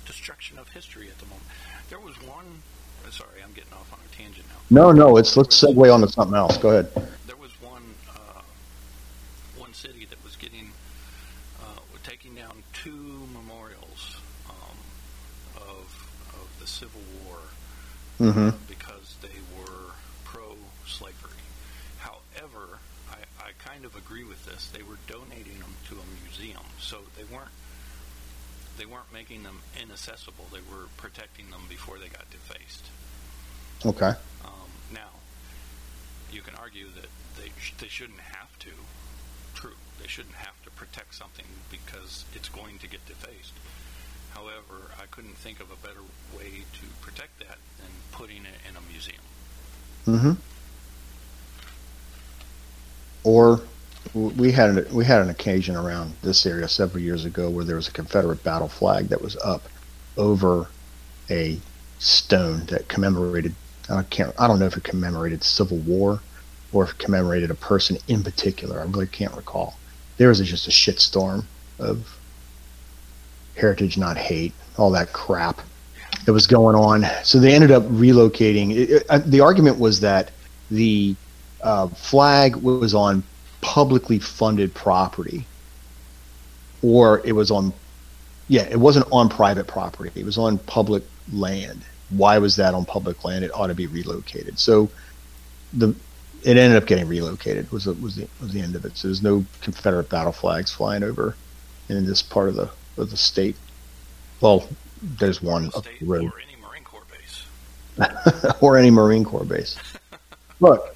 [0.07, 1.45] destruction of history at the moment.
[1.89, 2.63] There was one.
[3.05, 4.55] uh, Sorry, I'm getting off on a tangent now.
[4.69, 6.57] No, no, it's let's segue on to something else.
[6.57, 6.89] Go ahead.
[7.27, 8.41] There was one uh,
[9.57, 10.71] one city that was getting
[11.61, 14.17] uh, taking down two memorials
[14.49, 14.77] um,
[15.57, 17.37] of of the Civil War
[18.19, 18.49] Mm-hmm.
[18.67, 19.91] because they were
[20.25, 21.37] pro-slavery.
[21.99, 22.79] However,
[23.11, 24.71] I, I kind of agree with this.
[24.73, 27.51] They were donating them to a museum, so they weren't
[28.77, 30.45] they weren't making them inaccessible.
[30.51, 32.85] They were protecting them before they got defaced.
[33.85, 34.13] Okay.
[34.45, 35.09] Um, now,
[36.31, 37.09] you can argue that
[37.41, 38.71] they sh- they shouldn't have to.
[39.53, 43.53] True, they shouldn't have to protect something because it's going to get defaced.
[44.33, 46.01] However, I couldn't think of a better
[46.37, 49.23] way to protect that than putting it in a museum.
[50.05, 50.33] Mm-hmm.
[53.23, 53.61] Or
[54.17, 57.75] we had an, we had an occasion around this area several years ago where there
[57.75, 59.63] was a Confederate battle flag that was up
[60.17, 60.67] over
[61.29, 61.59] a
[61.99, 63.53] stone that commemorated
[63.89, 66.19] I can't I don't know if it commemorated Civil War
[66.73, 68.81] or if it commemorated a person in particular.
[68.81, 69.77] I really can't recall.
[70.17, 71.45] There was just a shitstorm
[71.79, 72.17] of
[73.55, 75.61] heritage, not hate, all that crap
[76.25, 77.05] that was going on.
[77.23, 78.75] So they ended up relocating.
[78.75, 80.31] It, it, the argument was that
[80.69, 81.15] the
[81.61, 83.23] uh, flag was on
[83.61, 85.45] publicly funded property,
[86.81, 87.73] or it was on,
[88.47, 90.11] yeah, it wasn't on private property.
[90.15, 91.81] It was on public land.
[92.09, 93.43] Why was that on public land?
[93.43, 94.57] It ought to be relocated.
[94.59, 94.89] So
[95.73, 95.95] the
[96.43, 97.71] it ended up getting relocated.
[97.71, 98.97] Was the, was the was the end of it.
[98.97, 101.35] So there's no Confederate battle flags flying over
[101.89, 103.55] in this part of the of the state.
[104.41, 104.67] Well,
[105.01, 108.55] there's one up the road or any Marine Corps base.
[108.61, 109.77] or any Marine Corps base.
[110.59, 110.95] Look,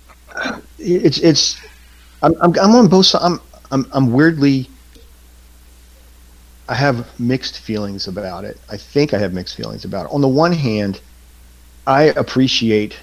[0.80, 1.60] it's it's
[2.22, 3.24] I'm I'm, I'm on both sides.
[3.24, 3.40] I'm,
[3.72, 4.70] I'm I'm weirdly.
[6.70, 8.58] I have mixed feelings about it.
[8.70, 10.14] I think I have mixed feelings about it.
[10.14, 11.02] On the one hand,
[11.86, 12.98] I appreciate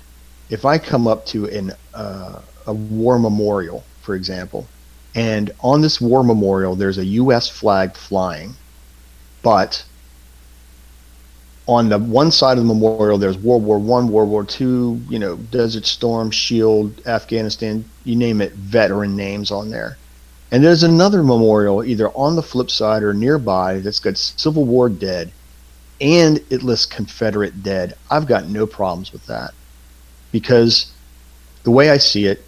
[0.49, 4.66] if I come up to an uh, a war memorial, for example,
[5.14, 7.49] and on this war memorial there's a U.S.
[7.49, 8.55] flag flying,
[9.43, 9.85] but
[11.69, 15.19] on the one side of the memorial, there's World War One, World War Two, you
[15.19, 19.99] know, Desert Storm, Shield, Afghanistan, you name it, veteran names on there.
[20.51, 24.89] And there's another memorial either on the flip side or nearby that's got Civil War
[24.89, 25.31] dead,
[26.01, 27.95] and it lists Confederate dead.
[28.11, 29.53] I've got no problems with that
[30.33, 30.91] because
[31.64, 32.43] the way I see it,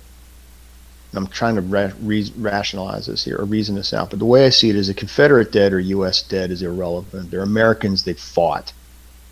[1.12, 4.46] I'm trying to ra- re- rationalize this here or reason this out, but the way
[4.46, 6.22] I see it is a Confederate dead or U.S.
[6.22, 7.30] dead is irrelevant.
[7.30, 8.04] They're Americans.
[8.04, 8.72] They fought.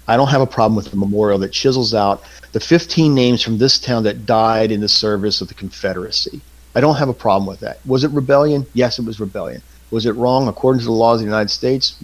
[0.08, 3.58] I don't have a problem with the memorial that chisels out the 15 names from
[3.58, 6.40] this town that died in the service of the Confederacy.
[6.74, 7.84] I don't have a problem with that.
[7.86, 8.66] Was it rebellion?
[8.72, 9.62] Yes, it was rebellion.
[9.90, 12.02] Was it wrong according to the laws of the United States?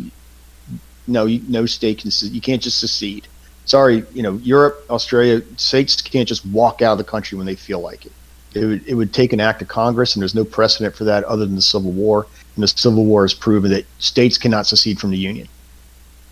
[1.06, 2.10] No, no state can.
[2.20, 3.26] You can't just secede.
[3.64, 7.54] Sorry, you know, Europe, Australia, states can't just walk out of the country when they
[7.54, 8.12] feel like it.
[8.54, 11.24] It would, it would take an act of Congress, and there's no precedent for that
[11.24, 12.26] other than the Civil War.
[12.54, 15.48] And the Civil War has proven that states cannot secede from the Union.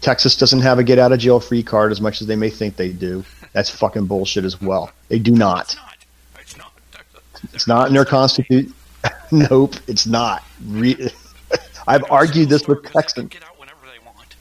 [0.03, 2.51] Texas doesn't have a get out of jail free card as much as they may
[2.51, 3.25] think they do.
[3.53, 4.91] That's fucking bullshit as well.
[5.09, 5.63] They do not.
[5.63, 5.97] It's not.
[6.41, 6.73] It's not.
[7.55, 8.75] It's not in their constitution.
[9.33, 10.43] nope, it's not.
[10.67, 11.09] Re-
[11.87, 13.29] I've argued this with Texans.
[13.29, 14.35] Get out whenever they want.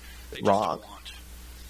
[0.44, 0.82] Wrong.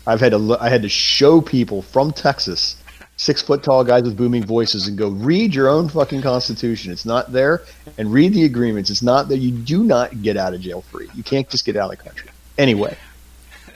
[0.07, 2.81] I've had to I had to show people from Texas,
[3.17, 6.91] six foot tall guys with booming voices, and go read your own fucking constitution.
[6.91, 7.63] It's not there,
[7.97, 8.89] and read the agreements.
[8.89, 9.37] It's not there.
[9.37, 11.09] You do not get out of jail free.
[11.13, 12.29] You can't just get out of the country.
[12.57, 12.97] Anyway,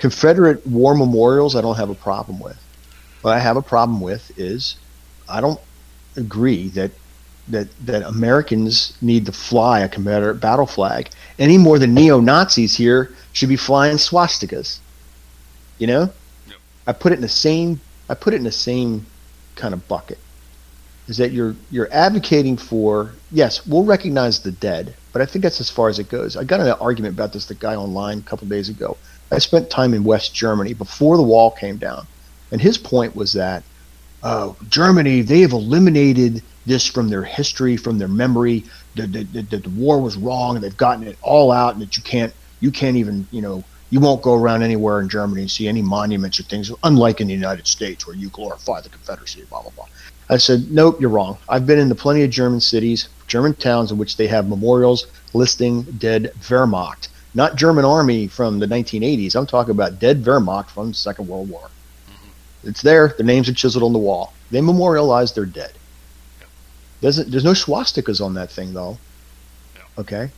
[0.06, 2.64] Confederate war memorials, I don't have a problem with.
[3.24, 4.76] What I have a problem with is,
[5.28, 5.60] I don't
[6.16, 6.92] agree that
[7.48, 12.76] that that Americans need to fly a Confederate battle flag any more than neo Nazis
[12.78, 14.78] here should be flying swastikas.
[15.80, 16.02] You know,
[16.48, 16.58] Yep.
[16.86, 17.82] I put it in the same.
[18.08, 19.08] I put it in the same
[19.56, 20.20] kind of bucket.
[21.08, 23.16] Is that you're you're advocating for?
[23.32, 26.38] Yes, we'll recognize the dead, but I think that's as far as it goes.
[26.38, 28.98] I got an argument about this the guy online a couple days ago.
[29.32, 32.08] I spent time in West Germany before the wall came down,
[32.52, 33.64] and his point was that
[34.24, 38.64] uh, Germany they have eliminated this from their history, from their memory.
[38.96, 40.56] That the, the, the, the war was wrong.
[40.56, 43.64] And they've gotten it all out, and that you can't you can't even you know
[43.90, 47.28] you won't go around anywhere in Germany and see any monuments or things, unlike in
[47.28, 49.44] the United States where you glorify the Confederacy.
[49.50, 49.86] Blah blah blah.
[50.28, 51.38] I said, nope, you're wrong.
[51.48, 55.06] I've been into plenty of German cities, German towns in which they have memorials
[55.36, 59.36] listing dead Wehrmacht, not German army from the 1980s.
[59.36, 61.70] I'm talking about dead Wehrmacht from the Second World War.
[62.10, 62.70] Mm-hmm.
[62.70, 63.10] It's there.
[63.10, 64.34] Their names are chiseled on the wall.
[64.50, 65.74] They memorialize their dead.
[67.02, 68.98] Doesn't there's no swastikas on that thing though.
[69.98, 70.30] Okay,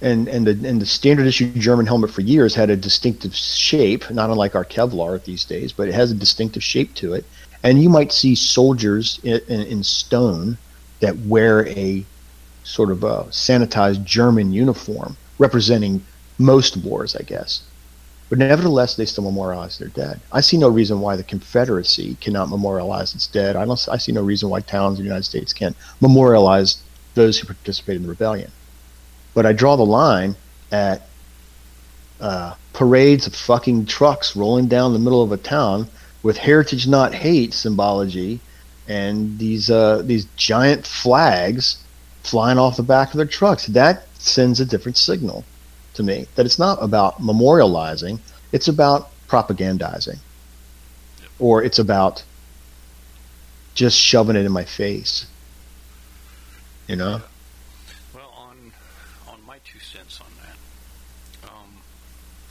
[0.00, 4.10] and and the and the standard issue German helmet for years had a distinctive shape,
[4.10, 7.24] not unlike our Kevlar these days, but it has a distinctive shape to it.
[7.62, 10.56] And you might see soldiers in, in, in stone
[11.00, 12.04] that wear a
[12.64, 16.02] sort of a sanitized German uniform representing
[16.38, 17.62] most wars, I guess.
[18.28, 20.20] But nevertheless, they still memorialize their dead.
[20.32, 23.54] I see no reason why the Confederacy cannot memorialize its dead.
[23.54, 23.88] I don't.
[23.88, 26.82] I see no reason why towns in the United States can't memorialize
[27.14, 28.50] those who participated in the rebellion.
[29.32, 30.34] But I draw the line
[30.72, 31.02] at
[32.20, 35.86] uh, parades of fucking trucks rolling down the middle of a town
[36.24, 38.40] with "Heritage Not Hate" symbology
[38.88, 41.78] and these uh, these giant flags
[42.24, 43.66] flying off the back of their trucks.
[43.66, 45.44] That sends a different signal
[45.96, 48.20] to me that it's not about memorializing;
[48.52, 50.18] it's about propagandizing,
[51.38, 52.22] or it's about
[53.74, 55.26] just shoving it in my face.
[56.86, 57.20] You know?
[58.14, 58.72] Well, on
[59.28, 61.78] on my two cents on that, um,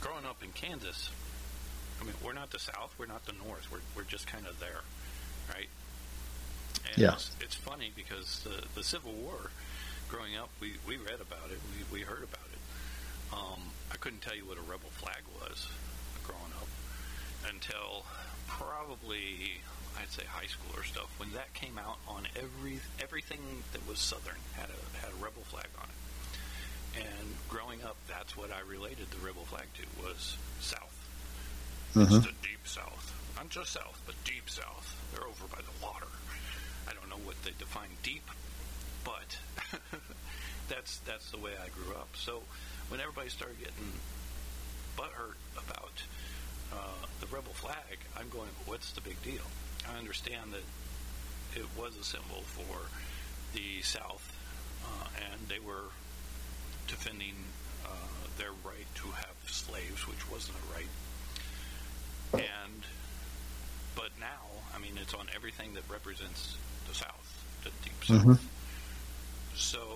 [0.00, 1.10] growing up in Kansas,
[2.00, 4.60] I mean, we're not the South, we're not the North, we're we're just kind of
[4.60, 4.82] there,
[5.52, 5.68] right?
[6.92, 7.14] And Yeah.
[7.14, 9.50] it's, it's funny because the the Civil War,
[10.08, 12.45] growing up, we we read about it, we we heard about it.
[13.32, 13.60] Um,
[13.92, 15.68] I couldn't tell you what a rebel flag was
[16.24, 16.68] growing up
[17.52, 18.04] until
[18.46, 19.60] probably
[20.00, 21.08] I'd say high school or stuff.
[21.18, 23.40] When that came out on every everything
[23.72, 25.96] that was Southern had a had a rebel flag on it.
[27.06, 30.92] And growing up, that's what I related the rebel flag to was South.
[31.94, 32.22] It's Mhm.
[32.22, 34.94] the deep South, not just South, but deep South.
[35.12, 36.06] They're over by the water.
[36.88, 38.28] I don't know what they define deep,
[39.04, 39.38] but
[40.68, 42.08] that's that's the way I grew up.
[42.16, 42.42] So
[42.88, 43.92] when everybody started getting
[44.96, 46.02] butthurt about
[46.72, 49.42] uh, the rebel flag, I'm going, what's the big deal?
[49.92, 50.64] I understand that
[51.58, 52.86] it was a symbol for
[53.56, 54.32] the South,
[54.84, 55.90] uh, and they were
[56.88, 57.34] defending
[57.84, 57.88] uh,
[58.38, 62.42] their right to have slaves, which wasn't a right.
[62.44, 62.82] And
[63.94, 66.56] but now, I mean, it's on everything that represents
[66.88, 68.26] the South, the deep South.
[68.26, 68.38] Mhm.
[69.56, 69.95] So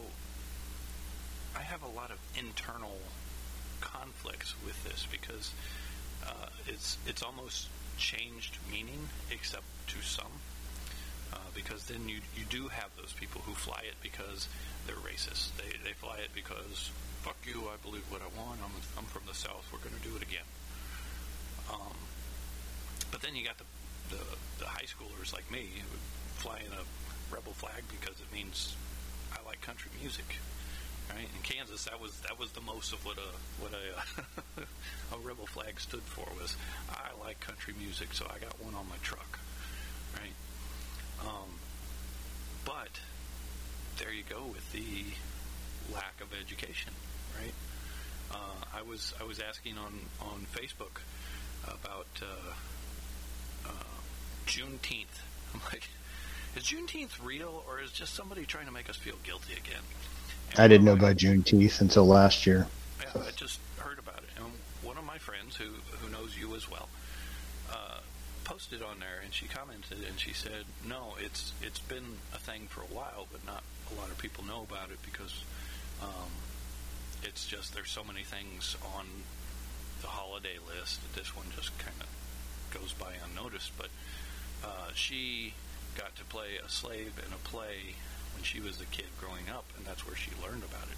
[1.56, 2.96] I have a lot of internal
[3.80, 5.52] conflicts with this because
[6.26, 10.32] uh, it's it's almost changed meaning, except to some.
[11.32, 14.48] Uh, because then you you do have those people who fly it because
[14.86, 15.56] they're racist.
[15.56, 16.90] They they fly it because
[17.22, 18.60] fuck you, I believe what I want.
[18.64, 19.66] I'm I'm from the South.
[19.72, 20.46] We're going to do it again.
[21.72, 21.94] Um,
[23.10, 23.64] but then you got the,
[24.10, 24.22] the
[24.58, 25.96] the high schoolers like me who
[26.42, 26.82] fly in a
[27.34, 28.74] rebel flag because it means
[29.32, 30.38] I like country music.
[31.14, 35.18] Right in Kansas, that was that was the most of what a what a a
[35.18, 36.56] rebel flag stood for was
[36.88, 39.38] I like country music, so I got one on my truck.
[40.16, 40.34] Right.
[41.26, 41.50] Um,
[42.64, 43.00] but
[43.98, 45.04] there you go with the
[45.94, 46.92] lack of education.
[47.38, 47.54] Right.
[48.30, 51.00] Uh, I was I was asking on on Facebook
[51.66, 53.72] about uh, uh,
[54.46, 55.20] Juneteenth.
[55.54, 55.88] I'm like,
[56.56, 59.82] is Juneteenth real or is just somebody trying to make us feel guilty again?
[60.58, 62.66] I didn't know about Juneteenth until last year.
[63.00, 64.30] Yeah, I just heard about it.
[64.36, 64.46] And
[64.82, 65.64] one of my friends who,
[65.98, 66.88] who knows you as well
[67.70, 67.98] uh,
[68.44, 72.66] posted on there and she commented and she said, no, it's it's been a thing
[72.68, 75.44] for a while, but not a lot of people know about it because
[76.02, 76.30] um,
[77.22, 79.06] it's just there's so many things on
[80.00, 82.08] the holiday list that this one just kind of
[82.80, 83.72] goes by unnoticed.
[83.76, 83.88] But
[84.64, 85.54] uh, she
[85.96, 87.94] got to play a slave in a play
[88.40, 90.96] when she was a kid growing up, and that's where she learned about it.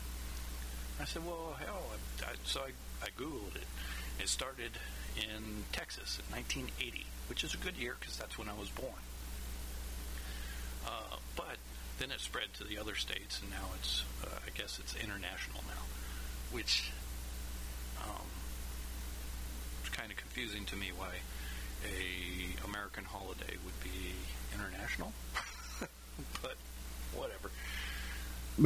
[1.01, 1.83] I said, well, hell.
[1.91, 2.71] I, I, so I,
[3.03, 3.67] I Googled it.
[4.23, 4.71] It started
[5.19, 9.03] in Texas in 1980, which is a good year because that's when I was born.
[10.87, 11.59] Uh, but
[11.99, 15.67] then it spread to the other states, and now it's, uh, I guess it's international
[15.67, 15.83] now,
[16.53, 16.93] which
[18.07, 18.31] um,
[19.91, 21.19] kind of confusing to me why
[21.83, 24.15] a American holiday would be
[24.55, 25.13] international.
[26.41, 26.55] but
[27.17, 27.51] whatever.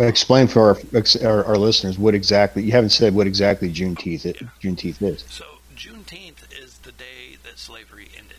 [0.09, 0.79] Explain for our,
[1.25, 5.25] our our listeners what exactly you haven't said what exactly Juneteenth it, Juneteenth is.
[5.29, 5.45] So
[5.77, 8.37] Juneteenth is the day that slavery ended,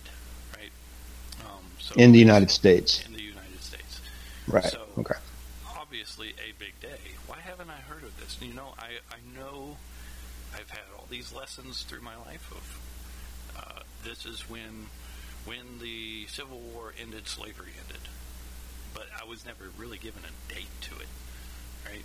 [0.55, 0.71] right?
[1.45, 3.05] Um, so in the United States.
[3.05, 4.01] in the United States.
[4.47, 4.63] Right.
[4.65, 5.15] So- okay.
[5.79, 6.99] Obviously, a big day.
[7.27, 8.37] Why haven't I heard of this?
[8.41, 9.77] You know, I I know
[10.53, 12.79] I've had all these lessons through my life of
[13.57, 14.87] uh, this is when
[15.45, 18.01] when the Civil War ended, slavery ended.
[18.97, 21.07] But I was never really given a date to it,
[21.85, 22.03] right?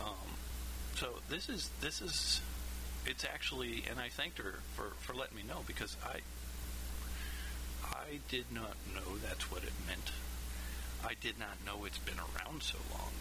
[0.00, 0.30] Um,
[0.96, 2.40] so this is this is
[3.04, 6.20] it's actually, and I thanked her for for letting me know because I
[7.84, 10.12] I did not know that's what it meant.
[11.04, 13.12] I did not know it's been around so long.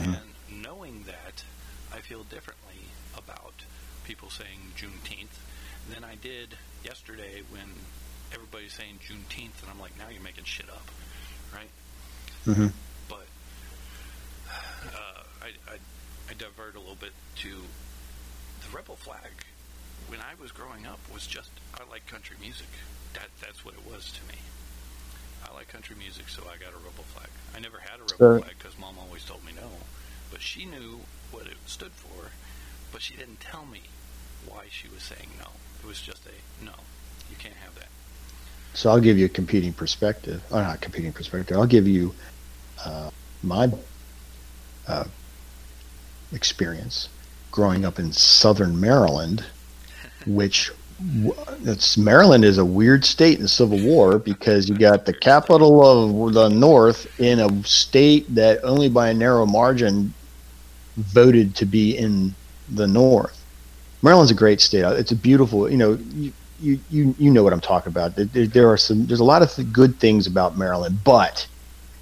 [0.00, 0.18] Mhm.
[0.48, 1.44] And knowing that,
[1.92, 2.86] I feel differently
[3.16, 3.54] about
[4.02, 5.38] people saying Juneteenth
[5.88, 7.70] than I did yesterday when
[8.32, 10.90] everybody's saying Juneteenth, and I'm like, now you're making shit up,
[11.54, 11.70] right?
[12.44, 12.66] Hmm
[13.08, 13.26] But
[14.94, 15.76] uh, I, I,
[16.30, 19.30] I divert a little bit to the rebel flag.
[20.08, 22.66] When I was growing up, was just I like country music.
[23.14, 24.38] That that's what it was to me.
[25.48, 27.28] I like country music, so I got a rebel flag.
[27.56, 28.38] I never had a rebel Sure.
[28.40, 29.68] flag because mom always told me no,
[30.30, 32.30] but she knew what it stood for,
[32.92, 33.82] but she didn't tell me
[34.46, 35.48] why she was saying no.
[35.82, 36.74] It was just a no.
[37.30, 37.88] You can't have that.
[38.74, 40.42] So I'll give you a competing perspective.
[40.50, 41.56] Or not competing perspective.
[41.56, 42.14] I'll give you
[42.84, 43.10] uh,
[43.42, 43.70] my
[44.86, 45.04] uh,
[46.32, 47.08] experience
[47.50, 49.44] growing up in Southern Maryland,
[50.26, 50.70] which
[51.96, 56.34] Maryland is a weird state in the Civil War because you got the capital of
[56.34, 60.12] the North in a state that only by a narrow margin
[60.96, 62.34] voted to be in
[62.68, 63.42] the North.
[64.02, 64.84] Maryland's a great state.
[64.84, 65.98] It's a beautiful, you know,
[66.60, 68.14] you, you, you, know what I'm talking about.
[68.16, 71.46] There, there are some, there's a lot of th- good things about Maryland, but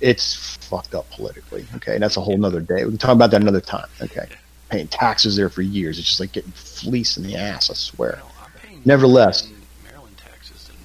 [0.01, 1.67] it's fucked up politically.
[1.77, 1.95] Okay.
[1.95, 2.85] And that's a whole nother day.
[2.85, 3.89] We can talk about that another time.
[4.01, 4.29] Okay.
[4.71, 5.99] Paying taxes there for years.
[5.99, 8.21] It's just like getting fleeced in the ass, I swear.
[8.21, 9.49] No, Nevertheless.
[9.85, 10.77] Maryland taxes than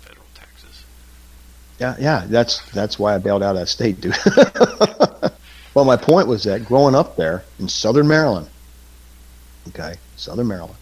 [0.00, 0.84] federal taxes.
[1.78, 4.16] Yeah, yeah, that's that's why I bailed out of that state, dude.
[5.74, 8.48] well, my point was that growing up there in Southern Maryland,
[9.68, 10.78] okay, Southern Maryland,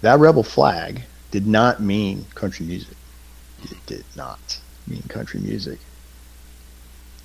[0.00, 2.96] that rebel flag did not mean country music.
[3.64, 5.78] It did not mean country music.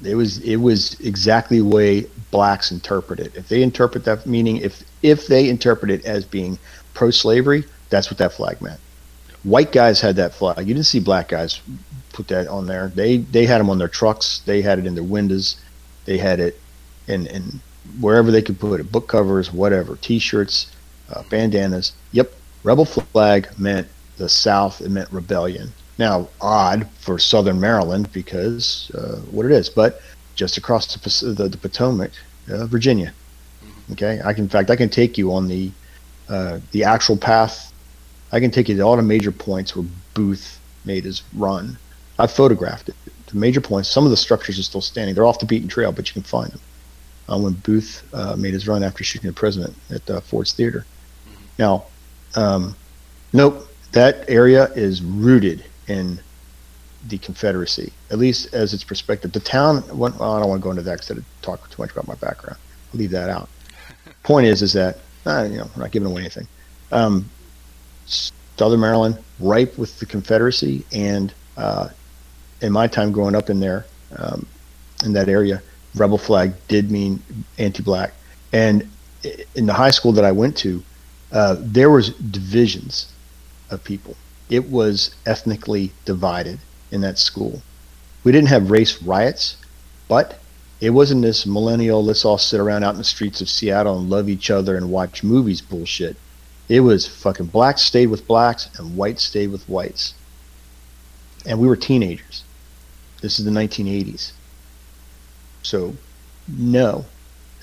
[0.03, 3.35] It was it was exactly the way blacks interpret it.
[3.35, 6.59] If they interpret that meaning, if if they interpret it as being
[6.93, 8.79] pro-slavery, that's what that flag meant.
[9.43, 10.67] White guys had that flag.
[10.67, 11.61] You didn't see black guys
[12.11, 12.89] put that on there.
[12.89, 14.39] They they had them on their trucks.
[14.45, 15.55] They had it in their windows.
[16.05, 16.59] They had it
[17.07, 17.61] in in
[17.99, 20.71] wherever they could put it, book covers, whatever, T-shirts,
[21.13, 21.93] uh, bandanas.
[22.11, 22.33] Yep,
[22.63, 23.87] rebel flag meant
[24.17, 24.81] the South.
[24.81, 25.71] It meant rebellion.
[25.97, 30.01] Now, odd for Southern Maryland because uh, what it is, but
[30.35, 32.11] just across the the, the Potomac,
[32.51, 33.13] uh, Virginia.
[33.91, 35.71] Okay, I can in fact I can take you on the
[36.27, 37.71] uh, the actual path.
[38.31, 41.77] I can take you to all the major points where Booth made his run.
[42.19, 42.95] I photographed it.
[43.27, 43.89] The major points.
[43.89, 45.15] Some of the structures are still standing.
[45.15, 46.59] They're off the beaten trail, but you can find them.
[47.27, 50.85] Uh, when Booth uh, made his run after shooting the president at uh, Ford's Theater.
[51.57, 51.85] Now,
[52.35, 52.75] um,
[53.33, 56.19] nope, that area is rooted in
[57.07, 59.31] the Confederacy, at least as its perspective.
[59.31, 61.91] The town, well, I don't want to go into that because I talk too much
[61.91, 62.57] about my background.
[62.93, 63.47] I'll leave that out.
[64.23, 66.47] Point is, is that uh, you know, I'm not giving away anything.
[66.91, 67.29] Um,
[68.05, 71.87] Southern Maryland, ripe with the Confederacy, and uh,
[72.61, 73.85] in my time growing up in there,
[74.17, 74.45] um,
[75.05, 75.61] in that area,
[75.95, 77.23] rebel flag did mean
[77.57, 78.13] anti-black.
[78.51, 78.89] And
[79.55, 80.83] in the high school that I went to,
[81.31, 83.13] uh, there was divisions
[83.69, 84.15] of people.
[84.49, 86.59] It was ethnically divided
[86.91, 87.61] in that school.
[88.23, 89.57] We didn't have race riots,
[90.07, 90.39] but
[90.81, 94.09] it wasn't this millennial, let's all sit around out in the streets of Seattle and
[94.09, 96.17] love each other and watch movies bullshit.
[96.67, 100.13] It was fucking blacks stayed with blacks and whites stayed with whites.
[101.45, 102.43] And we were teenagers.
[103.21, 104.31] This is the 1980s.
[105.63, 105.95] So,
[106.47, 107.05] no.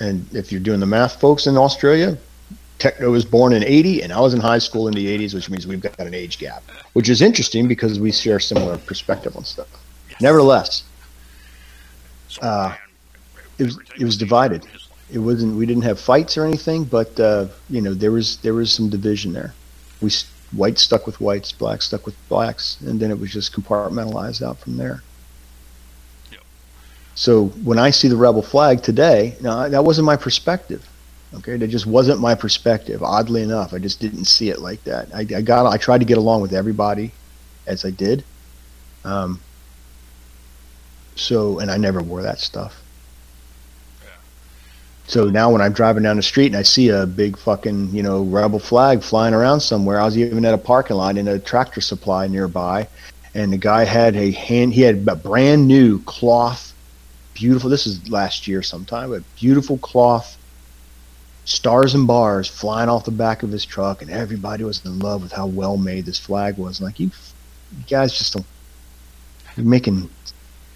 [0.00, 2.16] And if you're doing the math, folks in Australia,
[2.82, 5.48] Techno was born in 80 and I was in high school in the 80s, which
[5.48, 6.64] means we've got an age gap,
[6.94, 9.68] which is interesting because we share similar perspective on stuff.
[10.20, 10.82] Nevertheless,
[12.40, 12.74] uh,
[13.58, 14.66] it was it was divided.
[15.12, 18.54] It wasn't we didn't have fights or anything, but uh, you know there was there
[18.54, 19.54] was some division there.
[20.00, 20.10] We
[20.52, 24.58] whites stuck with whites, blacks stuck with blacks, and then it was just compartmentalized out
[24.58, 25.04] from there.
[27.14, 30.88] So when I see the rebel flag today, now that wasn't my perspective.
[31.34, 33.02] Okay, that just wasn't my perspective.
[33.02, 35.08] Oddly enough, I just didn't see it like that.
[35.14, 37.10] I, I got I tried to get along with everybody,
[37.66, 38.22] as I did.
[39.04, 39.40] Um,
[41.14, 42.82] so, and I never wore that stuff.
[45.06, 48.02] So now when I'm driving down the street and I see a big fucking, you
[48.02, 51.38] know, rebel flag flying around somewhere, I was even at a parking lot in a
[51.38, 52.86] tractor supply nearby,
[53.34, 56.72] and the guy had a hand, he had a brand new cloth,
[57.34, 60.38] beautiful, this is last year sometime, but beautiful cloth,
[61.44, 65.22] stars and bars flying off the back of his truck, and everybody was in love
[65.22, 66.80] with how well made this flag was.
[66.80, 67.10] like, you,
[67.76, 68.46] you guys just don't,
[69.56, 70.08] you're making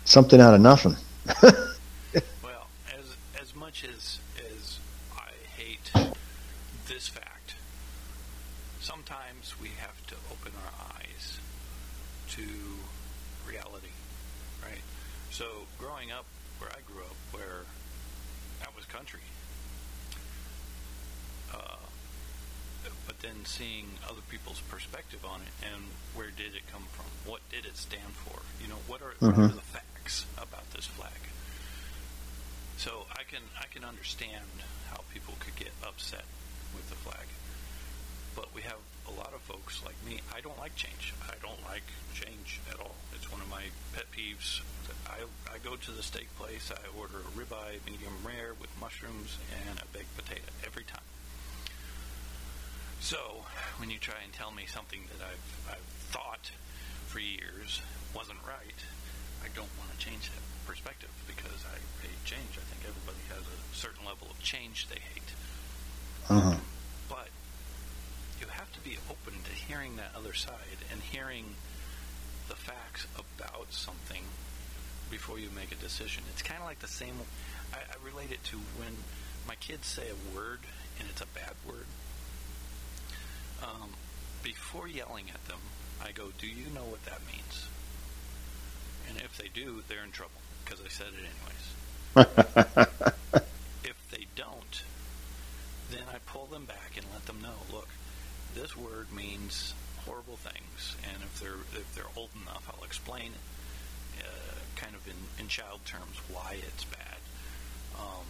[0.05, 0.97] something out of nothing.
[1.43, 4.79] well, as as much as as
[5.15, 5.91] I hate
[6.87, 7.55] this fact,
[8.81, 11.39] sometimes we have to open our eyes
[12.31, 12.43] to
[13.47, 13.93] reality,
[14.63, 14.83] right?
[15.31, 15.45] So,
[15.79, 16.25] growing up
[16.59, 17.65] where I grew up, where
[18.61, 19.21] that was country,
[21.53, 21.77] uh,
[23.07, 24.61] but then seeing other people's
[25.17, 25.83] perspective on it and
[26.15, 27.07] where did it come from?
[27.31, 28.41] What did it stand for?
[28.63, 29.27] You know, what are, mm-hmm.
[29.27, 29.83] what are the facts?
[30.37, 31.11] about this flag.
[32.77, 34.47] So I can I can understand
[34.89, 36.23] how people could get upset
[36.75, 37.27] with the flag.
[38.37, 40.21] But we have a lot of folks like me.
[40.31, 41.13] I don't like change.
[41.27, 41.83] I don't like
[42.15, 42.95] change at all.
[43.17, 43.63] It's one of my
[43.95, 44.61] pet peeves.
[45.09, 46.71] I, I go to the steak place.
[46.71, 51.03] I order a ribeye medium rare with mushrooms and a baked potato every time.
[53.01, 53.45] So
[53.79, 56.51] when you try and tell me something that I've, I've thought
[57.07, 57.81] for years
[58.15, 58.81] wasn't right,
[59.45, 62.59] I don't want to change that perspective because I hate change.
[62.59, 65.31] I think everybody has a certain level of change they hate.
[66.29, 66.57] Uh-huh.
[67.09, 67.29] But
[68.41, 71.55] you have to be open to hearing that other side and hearing
[72.49, 74.23] the facts about something
[75.11, 76.25] before you make a decision.
[76.33, 77.15] It's kind of like the same.
[77.73, 78.97] I, I relate it to when
[79.47, 80.61] my kids say a word
[80.99, 81.87] and it's a bad word.
[83.63, 83.91] Um,
[84.43, 85.59] before yelling at them,
[86.03, 87.69] I go, "Do you know what that means?"
[89.09, 91.67] And if they do, they're in trouble because I said it anyways.
[93.85, 94.83] if they don't,
[95.91, 97.89] then I pull them back and let them know, look,
[98.55, 99.75] this word means
[100.07, 103.33] horrible things, and if they're if they're old enough, I'll explain
[104.19, 107.19] uh, kind of in, in child terms why it's bad.
[107.99, 108.25] Um,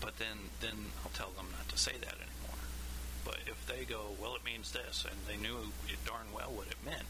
[0.00, 2.31] but then then I'll tell them not to say that anymore.
[3.24, 5.56] But if they go, well, it means this, and they knew
[5.88, 7.06] it darn well what it meant,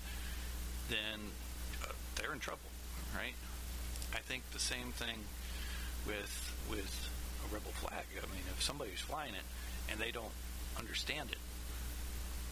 [0.88, 1.32] then
[2.16, 2.68] they're in trouble,
[3.16, 3.34] right?
[4.14, 5.24] I think the same thing
[6.06, 7.08] with with
[7.44, 8.04] a rebel flag.
[8.16, 9.46] I mean, if somebody's flying it
[9.90, 10.34] and they don't
[10.78, 11.38] understand it,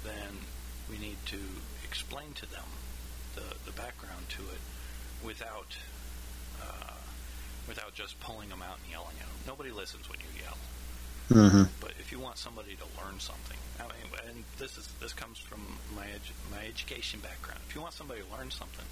[0.04, 0.46] then
[0.90, 1.38] we need to
[1.84, 2.64] explain to them
[3.34, 4.62] the the background to it
[5.24, 5.76] without
[6.62, 6.96] uh,
[7.68, 9.36] without just pulling them out and yelling at them.
[9.46, 10.56] Nobody listens when you yell.
[11.30, 11.62] Mm-hmm.
[11.80, 15.38] But if you want somebody to learn something, I mean, and this is this comes
[15.38, 15.60] from
[15.94, 17.60] my edu- my education background.
[17.68, 18.84] If you want somebody to learn something,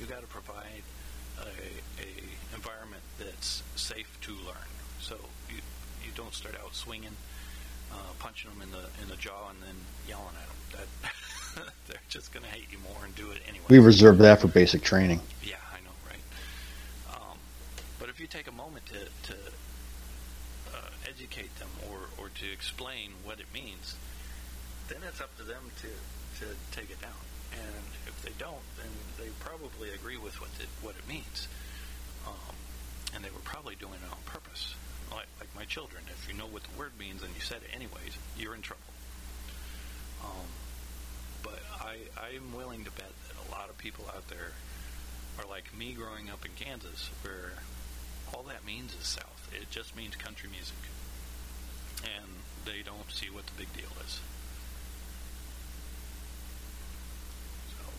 [0.00, 0.84] you got to provide
[1.40, 1.48] a,
[2.02, 2.08] a
[2.54, 4.68] environment that's safe to learn.
[5.00, 5.16] So
[5.48, 5.56] you
[6.04, 7.16] you don't start out swinging,
[7.92, 9.76] uh, punching them in the in the jaw, and then
[10.06, 10.86] yelling at them.
[11.02, 11.12] That
[11.88, 13.64] they're just going to hate you more and do it anyway.
[13.68, 15.20] We reserve that for basic training.
[15.42, 17.14] Yeah, I know, right?
[17.14, 17.38] Um,
[17.98, 19.38] but if you take a moment to to
[21.08, 23.94] educate them or or to explain what it means,
[24.88, 25.88] then it's up to them to
[26.40, 27.22] to take it down.
[27.52, 31.48] And if they don't, then they probably agree with what it, what it means.
[32.26, 32.54] Um,
[33.14, 34.74] and they were probably doing it on purpose.
[35.10, 37.74] Like, like my children, if you know what the word means and you said it
[37.74, 38.82] anyways, you're in trouble.
[40.22, 40.48] Um,
[41.42, 44.52] but I, I'm willing to bet that a lot of people out there
[45.38, 47.52] are like me growing up in Kansas, where
[48.34, 49.37] all that means is South.
[49.52, 50.74] It just means country music.
[52.04, 52.30] And
[52.64, 54.20] they don't see what the big deal is.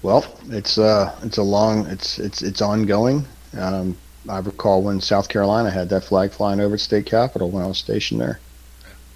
[0.02, 3.26] Well, it's uh, it's a long, it's it's it's ongoing.
[3.58, 3.98] Um,
[4.30, 7.68] I recall when South Carolina had that flag flying over its state capitol when I
[7.68, 8.40] was stationed there,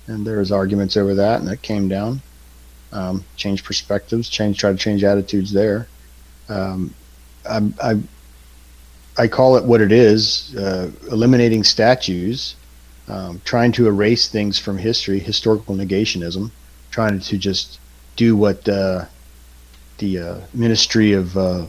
[0.08, 2.22] and there was arguments over that, and it came down.
[2.92, 5.88] Um, changed perspectives, change, try to change attitudes there.
[6.48, 6.94] Um,
[7.50, 8.00] I, I,
[9.18, 12.56] I call it what it is: uh, eliminating statues,
[13.08, 16.52] um, trying to erase things from history, historical negationism,
[16.90, 17.80] trying to just
[18.16, 19.06] do what uh,
[20.00, 21.66] the uh, Ministry of, uh,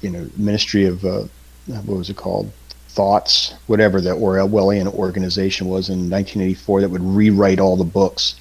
[0.00, 1.24] you know, Ministry of uh,
[1.66, 2.50] what was it called?
[2.88, 8.34] Thoughts, whatever the Orwellian organization was in 1984 that would rewrite all the books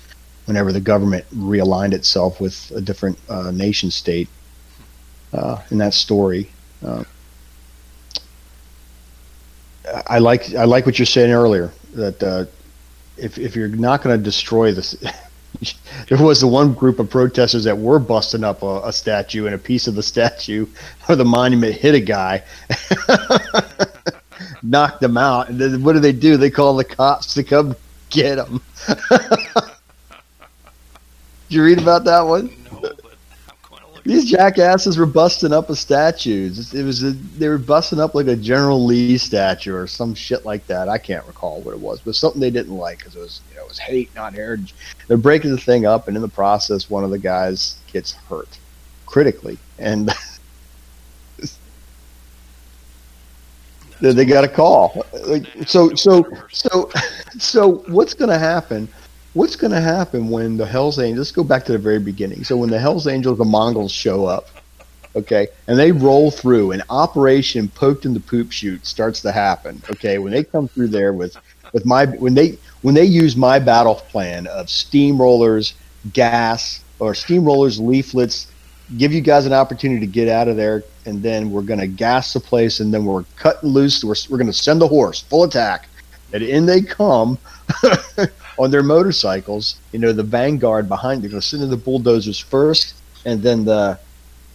[0.45, 3.17] whenever the government realigned itself with a different
[3.53, 4.27] nation state
[5.71, 6.51] in that story.
[10.07, 12.45] I like I like what you're saying earlier that uh,
[13.17, 14.95] if if you're not going to destroy this.
[16.09, 19.53] there was the one group of protesters that were busting up a, a, statue and
[19.53, 20.65] a piece of the statue
[21.07, 22.41] or the monument hit a guy
[24.63, 26.37] knocked them out and then what do they do?
[26.37, 27.75] They call the cops to come
[28.09, 28.61] get them
[29.09, 29.69] did
[31.49, 32.49] you read about that one
[34.03, 36.51] these jackasses were busting up a statue.
[36.73, 40.45] It was a, they were busting up like a General Lee statue or some shit
[40.45, 40.89] like that.
[40.89, 43.57] I can't recall what it was, but something they didn't like because it was you
[43.57, 44.73] know it was hate, not heritage.
[45.07, 48.57] They're breaking the thing up, and in the process, one of the guys gets hurt
[49.05, 50.09] critically, and
[54.01, 55.05] they got a call.
[55.25, 56.89] Like so, so, so,
[57.37, 58.87] so, what's going to happen?
[59.33, 61.27] What's going to happen when the Hell's Angels?
[61.27, 62.43] Let's go back to the very beginning.
[62.43, 64.49] So when the Hell's Angels, the Mongols show up,
[65.15, 69.81] okay, and they roll through, and Operation Poked in the Poop Chute starts to happen.
[69.89, 71.37] Okay, when they come through there with
[71.73, 75.73] with my when they when they use my battle plan of steamrollers,
[76.13, 78.51] gas, or steamrollers, leaflets,
[78.97, 81.87] give you guys an opportunity to get out of there, and then we're going to
[81.87, 84.03] gas the place, and then we're cutting loose.
[84.03, 85.87] We're, we're going to send the horse full attack,
[86.33, 87.37] and in they come.
[88.61, 89.75] on their motorcycles.
[89.91, 91.23] You know, the vanguard behind.
[91.23, 92.93] They're going to send in the bulldozers first,
[93.25, 93.99] and then the,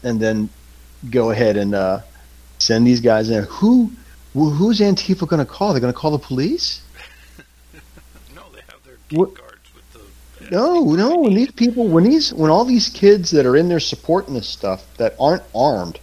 [0.05, 0.49] and then
[1.11, 2.01] go ahead and uh,
[2.59, 3.43] send these guys in.
[3.45, 3.91] Who,
[4.33, 5.73] who's Antifa going to call?
[5.73, 6.83] They're going to call the police?
[8.35, 10.51] no, they have their gate guards with the.
[10.51, 11.19] No, no.
[11.19, 14.49] When these people, when these, when all these kids that are in there supporting this
[14.49, 15.99] stuff that aren't armed,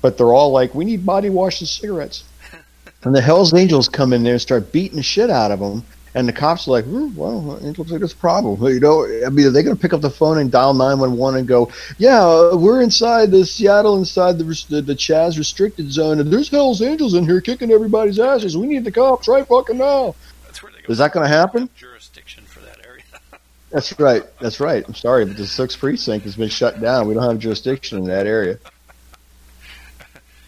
[0.00, 2.24] but they're all like, we need body wash and cigarettes.
[3.02, 5.84] and the Hell's Angels come in there and start beating the shit out of them
[6.14, 8.62] and the cops are like, hmm, well, it looks like there's a problem.
[8.62, 11.40] You know, I mean, are they going to pick up the phone and dial 911
[11.40, 16.30] and go, yeah, we're inside the Seattle, inside the, the, the Chaz restricted zone, and
[16.30, 18.56] there's Hell's Angels in here kicking everybody's asses.
[18.56, 20.14] We need the cops right fucking now.
[20.44, 20.92] That's where they go.
[20.92, 21.70] Is that going to happen?
[21.76, 23.02] Jurisdiction for that area.
[23.70, 24.22] That's right.
[24.38, 24.84] That's right.
[24.86, 27.08] I'm sorry, but the sixth precinct has been shut down.
[27.08, 28.58] We don't have jurisdiction in that area.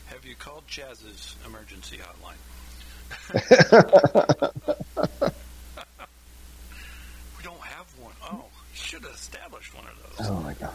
[0.06, 2.34] have you called Chaz's emergency hotline?
[10.26, 10.70] Oh my god.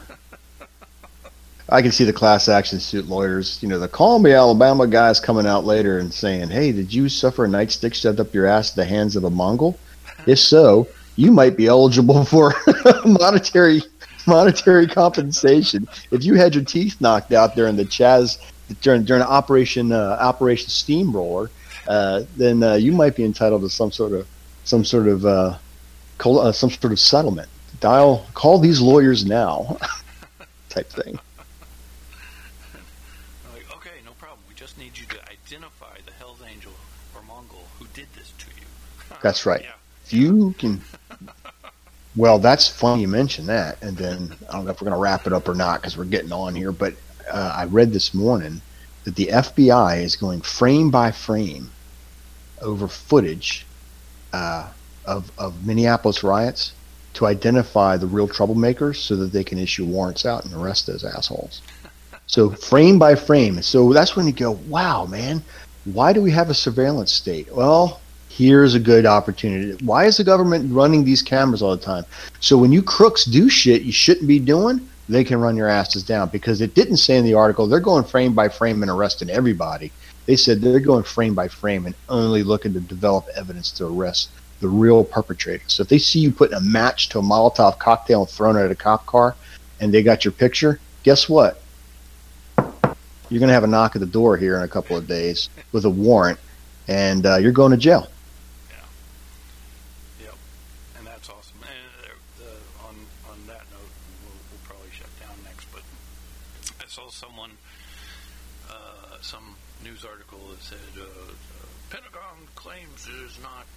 [1.71, 5.19] I can see the class action suit lawyers, you know, the Call Me Alabama guys
[5.19, 8.71] coming out later and saying, "Hey, did you suffer a nightstick shoved up your ass
[8.71, 9.77] at the hands of a Mongol?
[10.25, 12.55] If so, you might be eligible for
[13.05, 13.83] monetary
[14.27, 18.37] monetary compensation if you had your teeth knocked out during the Chaz
[18.81, 21.49] during during Operation uh, Operation Steamroller.
[21.87, 24.27] Uh, then uh, you might be entitled to some sort of
[24.63, 25.57] some sort of uh,
[26.25, 27.49] uh, some sort of settlement."
[27.79, 29.77] Dial, call these lawyers now,
[30.69, 31.19] type thing.
[33.53, 34.39] Like, okay, no problem.
[34.47, 36.73] We just need you to identify the Hell's Angel
[37.15, 39.15] or Mongol who did this to you.
[39.21, 39.61] That's right.
[39.61, 39.71] Yeah.
[40.05, 40.81] If you can.
[42.15, 43.81] Well, that's funny you mention that.
[43.83, 45.95] And then I don't know if we're going to wrap it up or not because
[45.95, 46.71] we're getting on here.
[46.71, 46.95] But
[47.31, 48.61] uh, I read this morning
[49.03, 51.69] that the FBI is going frame by frame
[52.61, 53.65] over footage
[54.33, 54.69] uh,
[55.05, 56.73] of, of Minneapolis riots
[57.13, 61.03] to identify the real troublemakers so that they can issue warrants out and arrest those
[61.03, 61.61] assholes.
[62.27, 63.61] So frame by frame.
[63.61, 65.41] So that's when you go, wow, man,
[65.85, 67.51] why do we have a surveillance state?
[67.53, 67.99] Well,
[68.29, 69.83] here's a good opportunity.
[69.83, 72.05] Why is the government running these cameras all the time?
[72.39, 76.03] So when you crooks do shit you shouldn't be doing, they can run your asses
[76.03, 79.31] down because it didn't say in the article they're going frame by frame and arresting
[79.31, 79.91] everybody.
[80.27, 84.29] They said they're going frame by frame and only looking to develop evidence to arrest
[84.59, 85.63] the real perpetrator.
[85.67, 88.61] So if they see you putting a match to a Molotov cocktail and throwing it
[88.61, 89.35] at a cop car,
[89.79, 91.61] and they got your picture, guess what?
[92.57, 95.49] You're going to have a knock at the door here in a couple of days
[95.71, 96.39] with a warrant,
[96.87, 98.07] and uh, you're going to jail.
[98.69, 100.25] Yeah.
[100.25, 100.35] Yep.
[100.97, 101.59] And that's awesome.
[101.61, 102.95] And uh, on
[103.29, 103.93] on that note,
[104.25, 105.67] we'll, we'll probably shut down next.
[105.71, 105.83] But
[106.81, 107.51] I saw someone,
[108.67, 109.55] uh, some
[109.85, 113.67] news article that said uh, uh, Pentagon claims it is not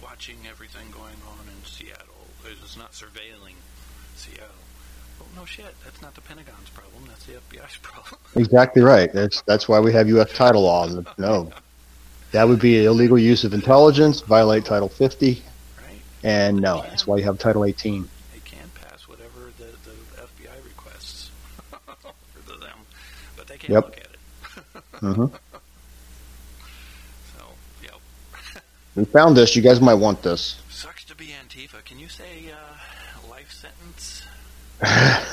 [0.00, 2.30] watching everything going on in Seattle.
[2.46, 3.58] It is not surveilling
[4.14, 4.62] Seattle.
[5.18, 5.74] Well, no shit.
[5.84, 7.02] That's not the Pentagon's problem.
[7.08, 7.28] That's
[8.34, 9.10] Exactly right.
[9.12, 10.32] That's that's why we have U.S.
[10.32, 10.98] title laws.
[11.16, 11.52] No,
[12.32, 15.42] that would be illegal use of intelligence, violate Title 50,
[15.82, 16.00] right?
[16.22, 18.08] and no, that's why you have Title 18.
[18.32, 21.30] They can't pass whatever the, the FBI requests
[21.70, 22.78] for them,
[23.36, 23.84] but they can't Yep.
[23.84, 24.18] look at it.
[25.00, 25.26] hmm
[27.36, 27.44] So,
[27.82, 27.94] yep.
[28.94, 29.56] We found this.
[29.56, 30.60] You guys might want this.
[30.70, 31.82] Sucks to be Antifa.
[31.84, 32.76] Can you say uh,
[33.30, 34.22] life sentence?
[34.80, 35.24] I'm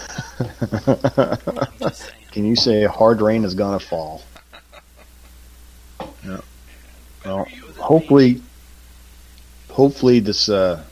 [1.80, 2.15] just saying.
[2.36, 4.22] Can you say hard rain is gonna fall?
[6.22, 6.42] Yeah.
[7.26, 8.42] Well, hopefully,
[9.70, 10.84] hopefully this uh,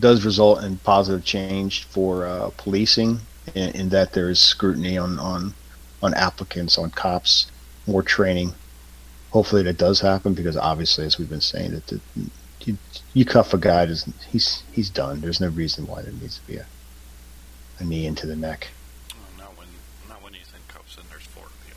[0.00, 3.20] does result in positive change for uh, policing,
[3.54, 5.54] in, in that there is scrutiny on, on
[6.02, 7.50] on applicants, on cops,
[7.86, 8.52] more training.
[9.30, 12.00] Hopefully that does happen because obviously, as we've been saying, that the,
[12.66, 12.76] you,
[13.14, 13.86] you cuff a guy,
[14.28, 15.22] he's he's done.
[15.22, 16.66] There's no reason why there needs to be a
[17.78, 18.68] a knee into the neck.
[19.14, 19.68] Well, not when,
[20.08, 21.74] not when he's in cuffs and there's four of you.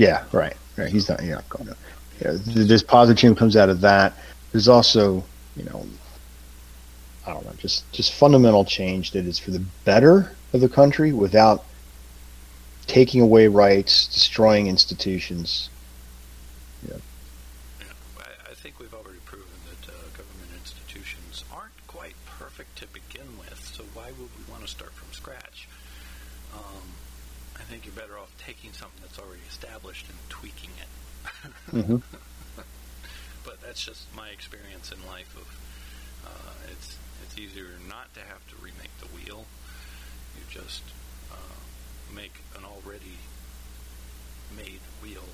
[0.00, 0.56] Yeah, right.
[0.78, 0.88] Right.
[0.90, 1.22] He's not.
[1.22, 1.76] You're not going to.
[2.22, 4.14] Yeah, th- this positive change comes out of that.
[4.50, 5.22] There's also,
[5.56, 5.86] you know,
[7.26, 11.12] I don't know, just just fundamental change that is for the better of the country
[11.12, 11.66] without
[12.86, 15.68] taking away rights, destroying institutions.
[16.88, 16.96] Yeah,
[18.18, 23.28] I, I think we've already proven that uh, government institutions aren't quite perfect to begin
[23.38, 25.68] with, so why would we want to start from scratch?
[26.54, 26.88] Um,
[27.60, 30.88] I think you're better off taking something that's already established and tweaking it.
[31.70, 31.96] Hmm
[33.44, 35.34] But that's just my experience in life.
[35.36, 35.48] Of
[36.26, 39.46] uh, it's it's easier not to have to remake the wheel.
[40.36, 40.82] You just
[41.32, 43.18] uh, make an already
[44.56, 45.28] made wheel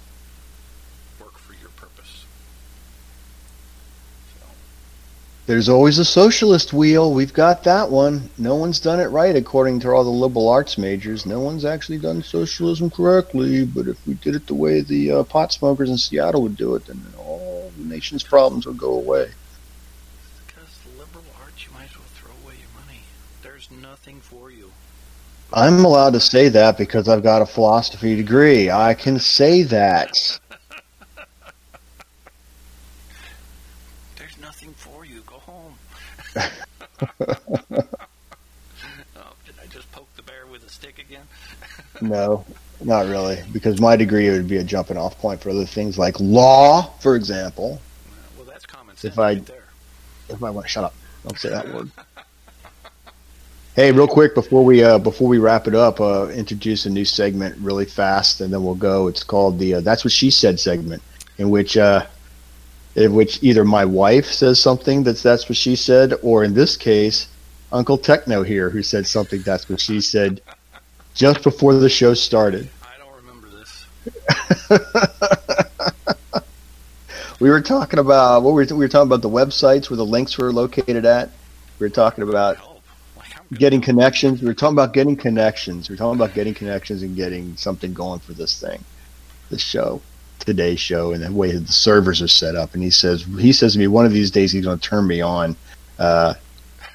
[1.20, 2.24] work for your purpose.
[4.38, 4.46] So,
[5.46, 7.12] There's always a socialist wheel.
[7.14, 8.28] We've got that one.
[8.36, 11.24] No one's done it right, according to all the liberal arts majors.
[11.24, 13.64] No one's actually done socialism correctly.
[13.64, 16.74] But if we did it the way the uh, pot smokers in Seattle would do
[16.74, 19.30] it, then all the nation's problems would go away.
[20.46, 23.00] because the liberal arts, you might as well throw away your money.
[23.42, 24.72] There's nothing for you.
[25.52, 28.68] I'm allowed to say that because I've got a philosophy degree.
[28.70, 30.40] I can say that.
[34.16, 35.22] There's nothing for you.
[35.26, 35.74] Go home.
[37.20, 37.26] oh,
[39.44, 41.22] did I just poke the bear with a stick again?
[42.02, 42.44] No,
[42.82, 46.14] not really, because my degree would be a jumping off point for other things like
[46.20, 47.80] law, for example.
[48.36, 49.64] Well, that's common sense If I- right there.
[50.28, 51.90] If I want to shut up, don't say that word.
[53.76, 57.04] Hey, real quick before we uh, before we wrap it up, uh, introduce a new
[57.04, 59.06] segment really fast, and then we'll go.
[59.06, 61.02] It's called the uh, "That's What She Said" segment,
[61.38, 62.04] in which uh,
[62.96, 66.76] in which either my wife says something that's that's what she said, or in this
[66.76, 67.28] case,
[67.70, 70.40] Uncle Techno here who said something that's what she said
[71.14, 72.68] just before the show started.
[72.82, 73.86] I don't remember this.
[77.40, 80.06] we were talking about what we were, we were talking about the websites where the
[80.06, 81.30] links were located at.
[81.78, 82.82] We were talking about Help.
[83.16, 84.40] Like, I'm gonna- getting connections.
[84.40, 85.90] We were talking about getting connections.
[85.90, 88.82] We were talking about getting connections and getting something going for this thing,
[89.50, 90.00] this show,
[90.46, 92.72] today's show, and the way that the servers are set up.
[92.74, 95.06] And he says, he says to me, one of these days he's going to turn
[95.06, 95.54] me on.
[95.98, 96.34] Uh,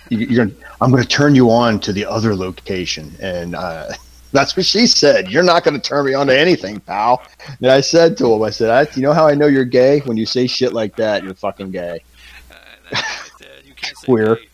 [0.10, 3.92] you- you're, gonna, I'm going to turn you on to the other location, and uh,
[4.32, 5.30] that's what she said.
[5.30, 7.22] You're not going to turn me on to anything, pal.
[7.62, 10.00] And I said to him, I said, I, you know how I know you're gay
[10.02, 11.24] when you say shit like that.
[11.24, 12.02] You're fucking gay.
[12.50, 12.56] Uh,
[12.90, 13.66] that's what I said.
[13.66, 14.36] You can't say Queer.
[14.36, 14.48] gay.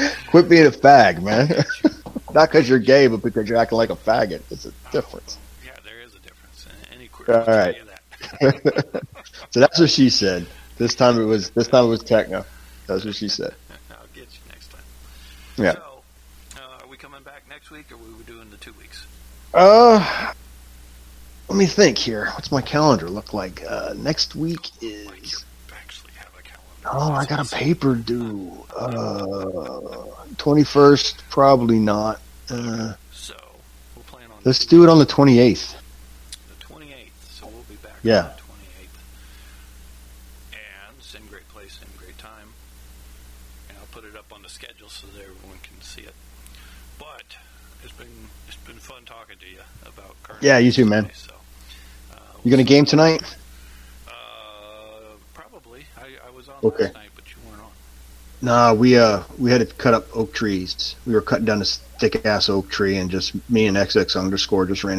[0.30, 1.48] Quit being a fag, man.
[2.34, 4.42] Not because you're gay, but because you're acting like a faggot.
[4.50, 5.38] It's a difference.
[5.64, 6.66] Yeah, there is a difference.
[6.92, 9.02] Any queer All you that.
[9.50, 10.46] So that's what she said.
[10.78, 12.44] This time it was this time it was techno.
[12.86, 13.54] That's what she said.
[13.90, 14.82] I'll get you next time.
[15.56, 15.74] Yeah.
[15.74, 16.02] So,
[16.56, 19.06] uh, are we coming back next week, or we were doing the two weeks?
[19.52, 20.32] Uh
[21.48, 22.26] let me think here.
[22.34, 23.64] What's my calendar look like?
[23.68, 26.69] Uh next week is actually have a calendar.
[26.86, 28.52] Oh, I got a paper due.
[28.76, 30.04] Uh
[30.38, 32.20] twenty first, probably not.
[32.48, 33.34] Uh So
[33.94, 35.76] we'll plan on let's do it on the twenty eighth.
[36.48, 37.10] the 28th.
[37.28, 38.30] So we'll be back Yeah.
[38.38, 38.98] 28th.
[40.52, 42.48] And same great place, same great time.
[43.68, 46.14] And I'll put it up on the schedule so that everyone can see it.
[46.98, 47.36] But
[47.84, 50.42] it's been it's been fun talking to you about current.
[50.42, 51.10] Yeah, you too, man.
[51.14, 51.32] So,
[52.12, 53.22] uh, You gonna game tonight?
[54.08, 54.10] Uh,
[55.34, 55.84] probably.
[55.98, 56.84] I, I was on Okay.
[56.84, 57.68] last night, but you weren't on.
[58.42, 60.94] Nah, we uh we had to cut up oak trees.
[61.06, 64.54] We were cutting down this thick ass oak tree, and just me and XX underscore
[64.54, 64.88] just ran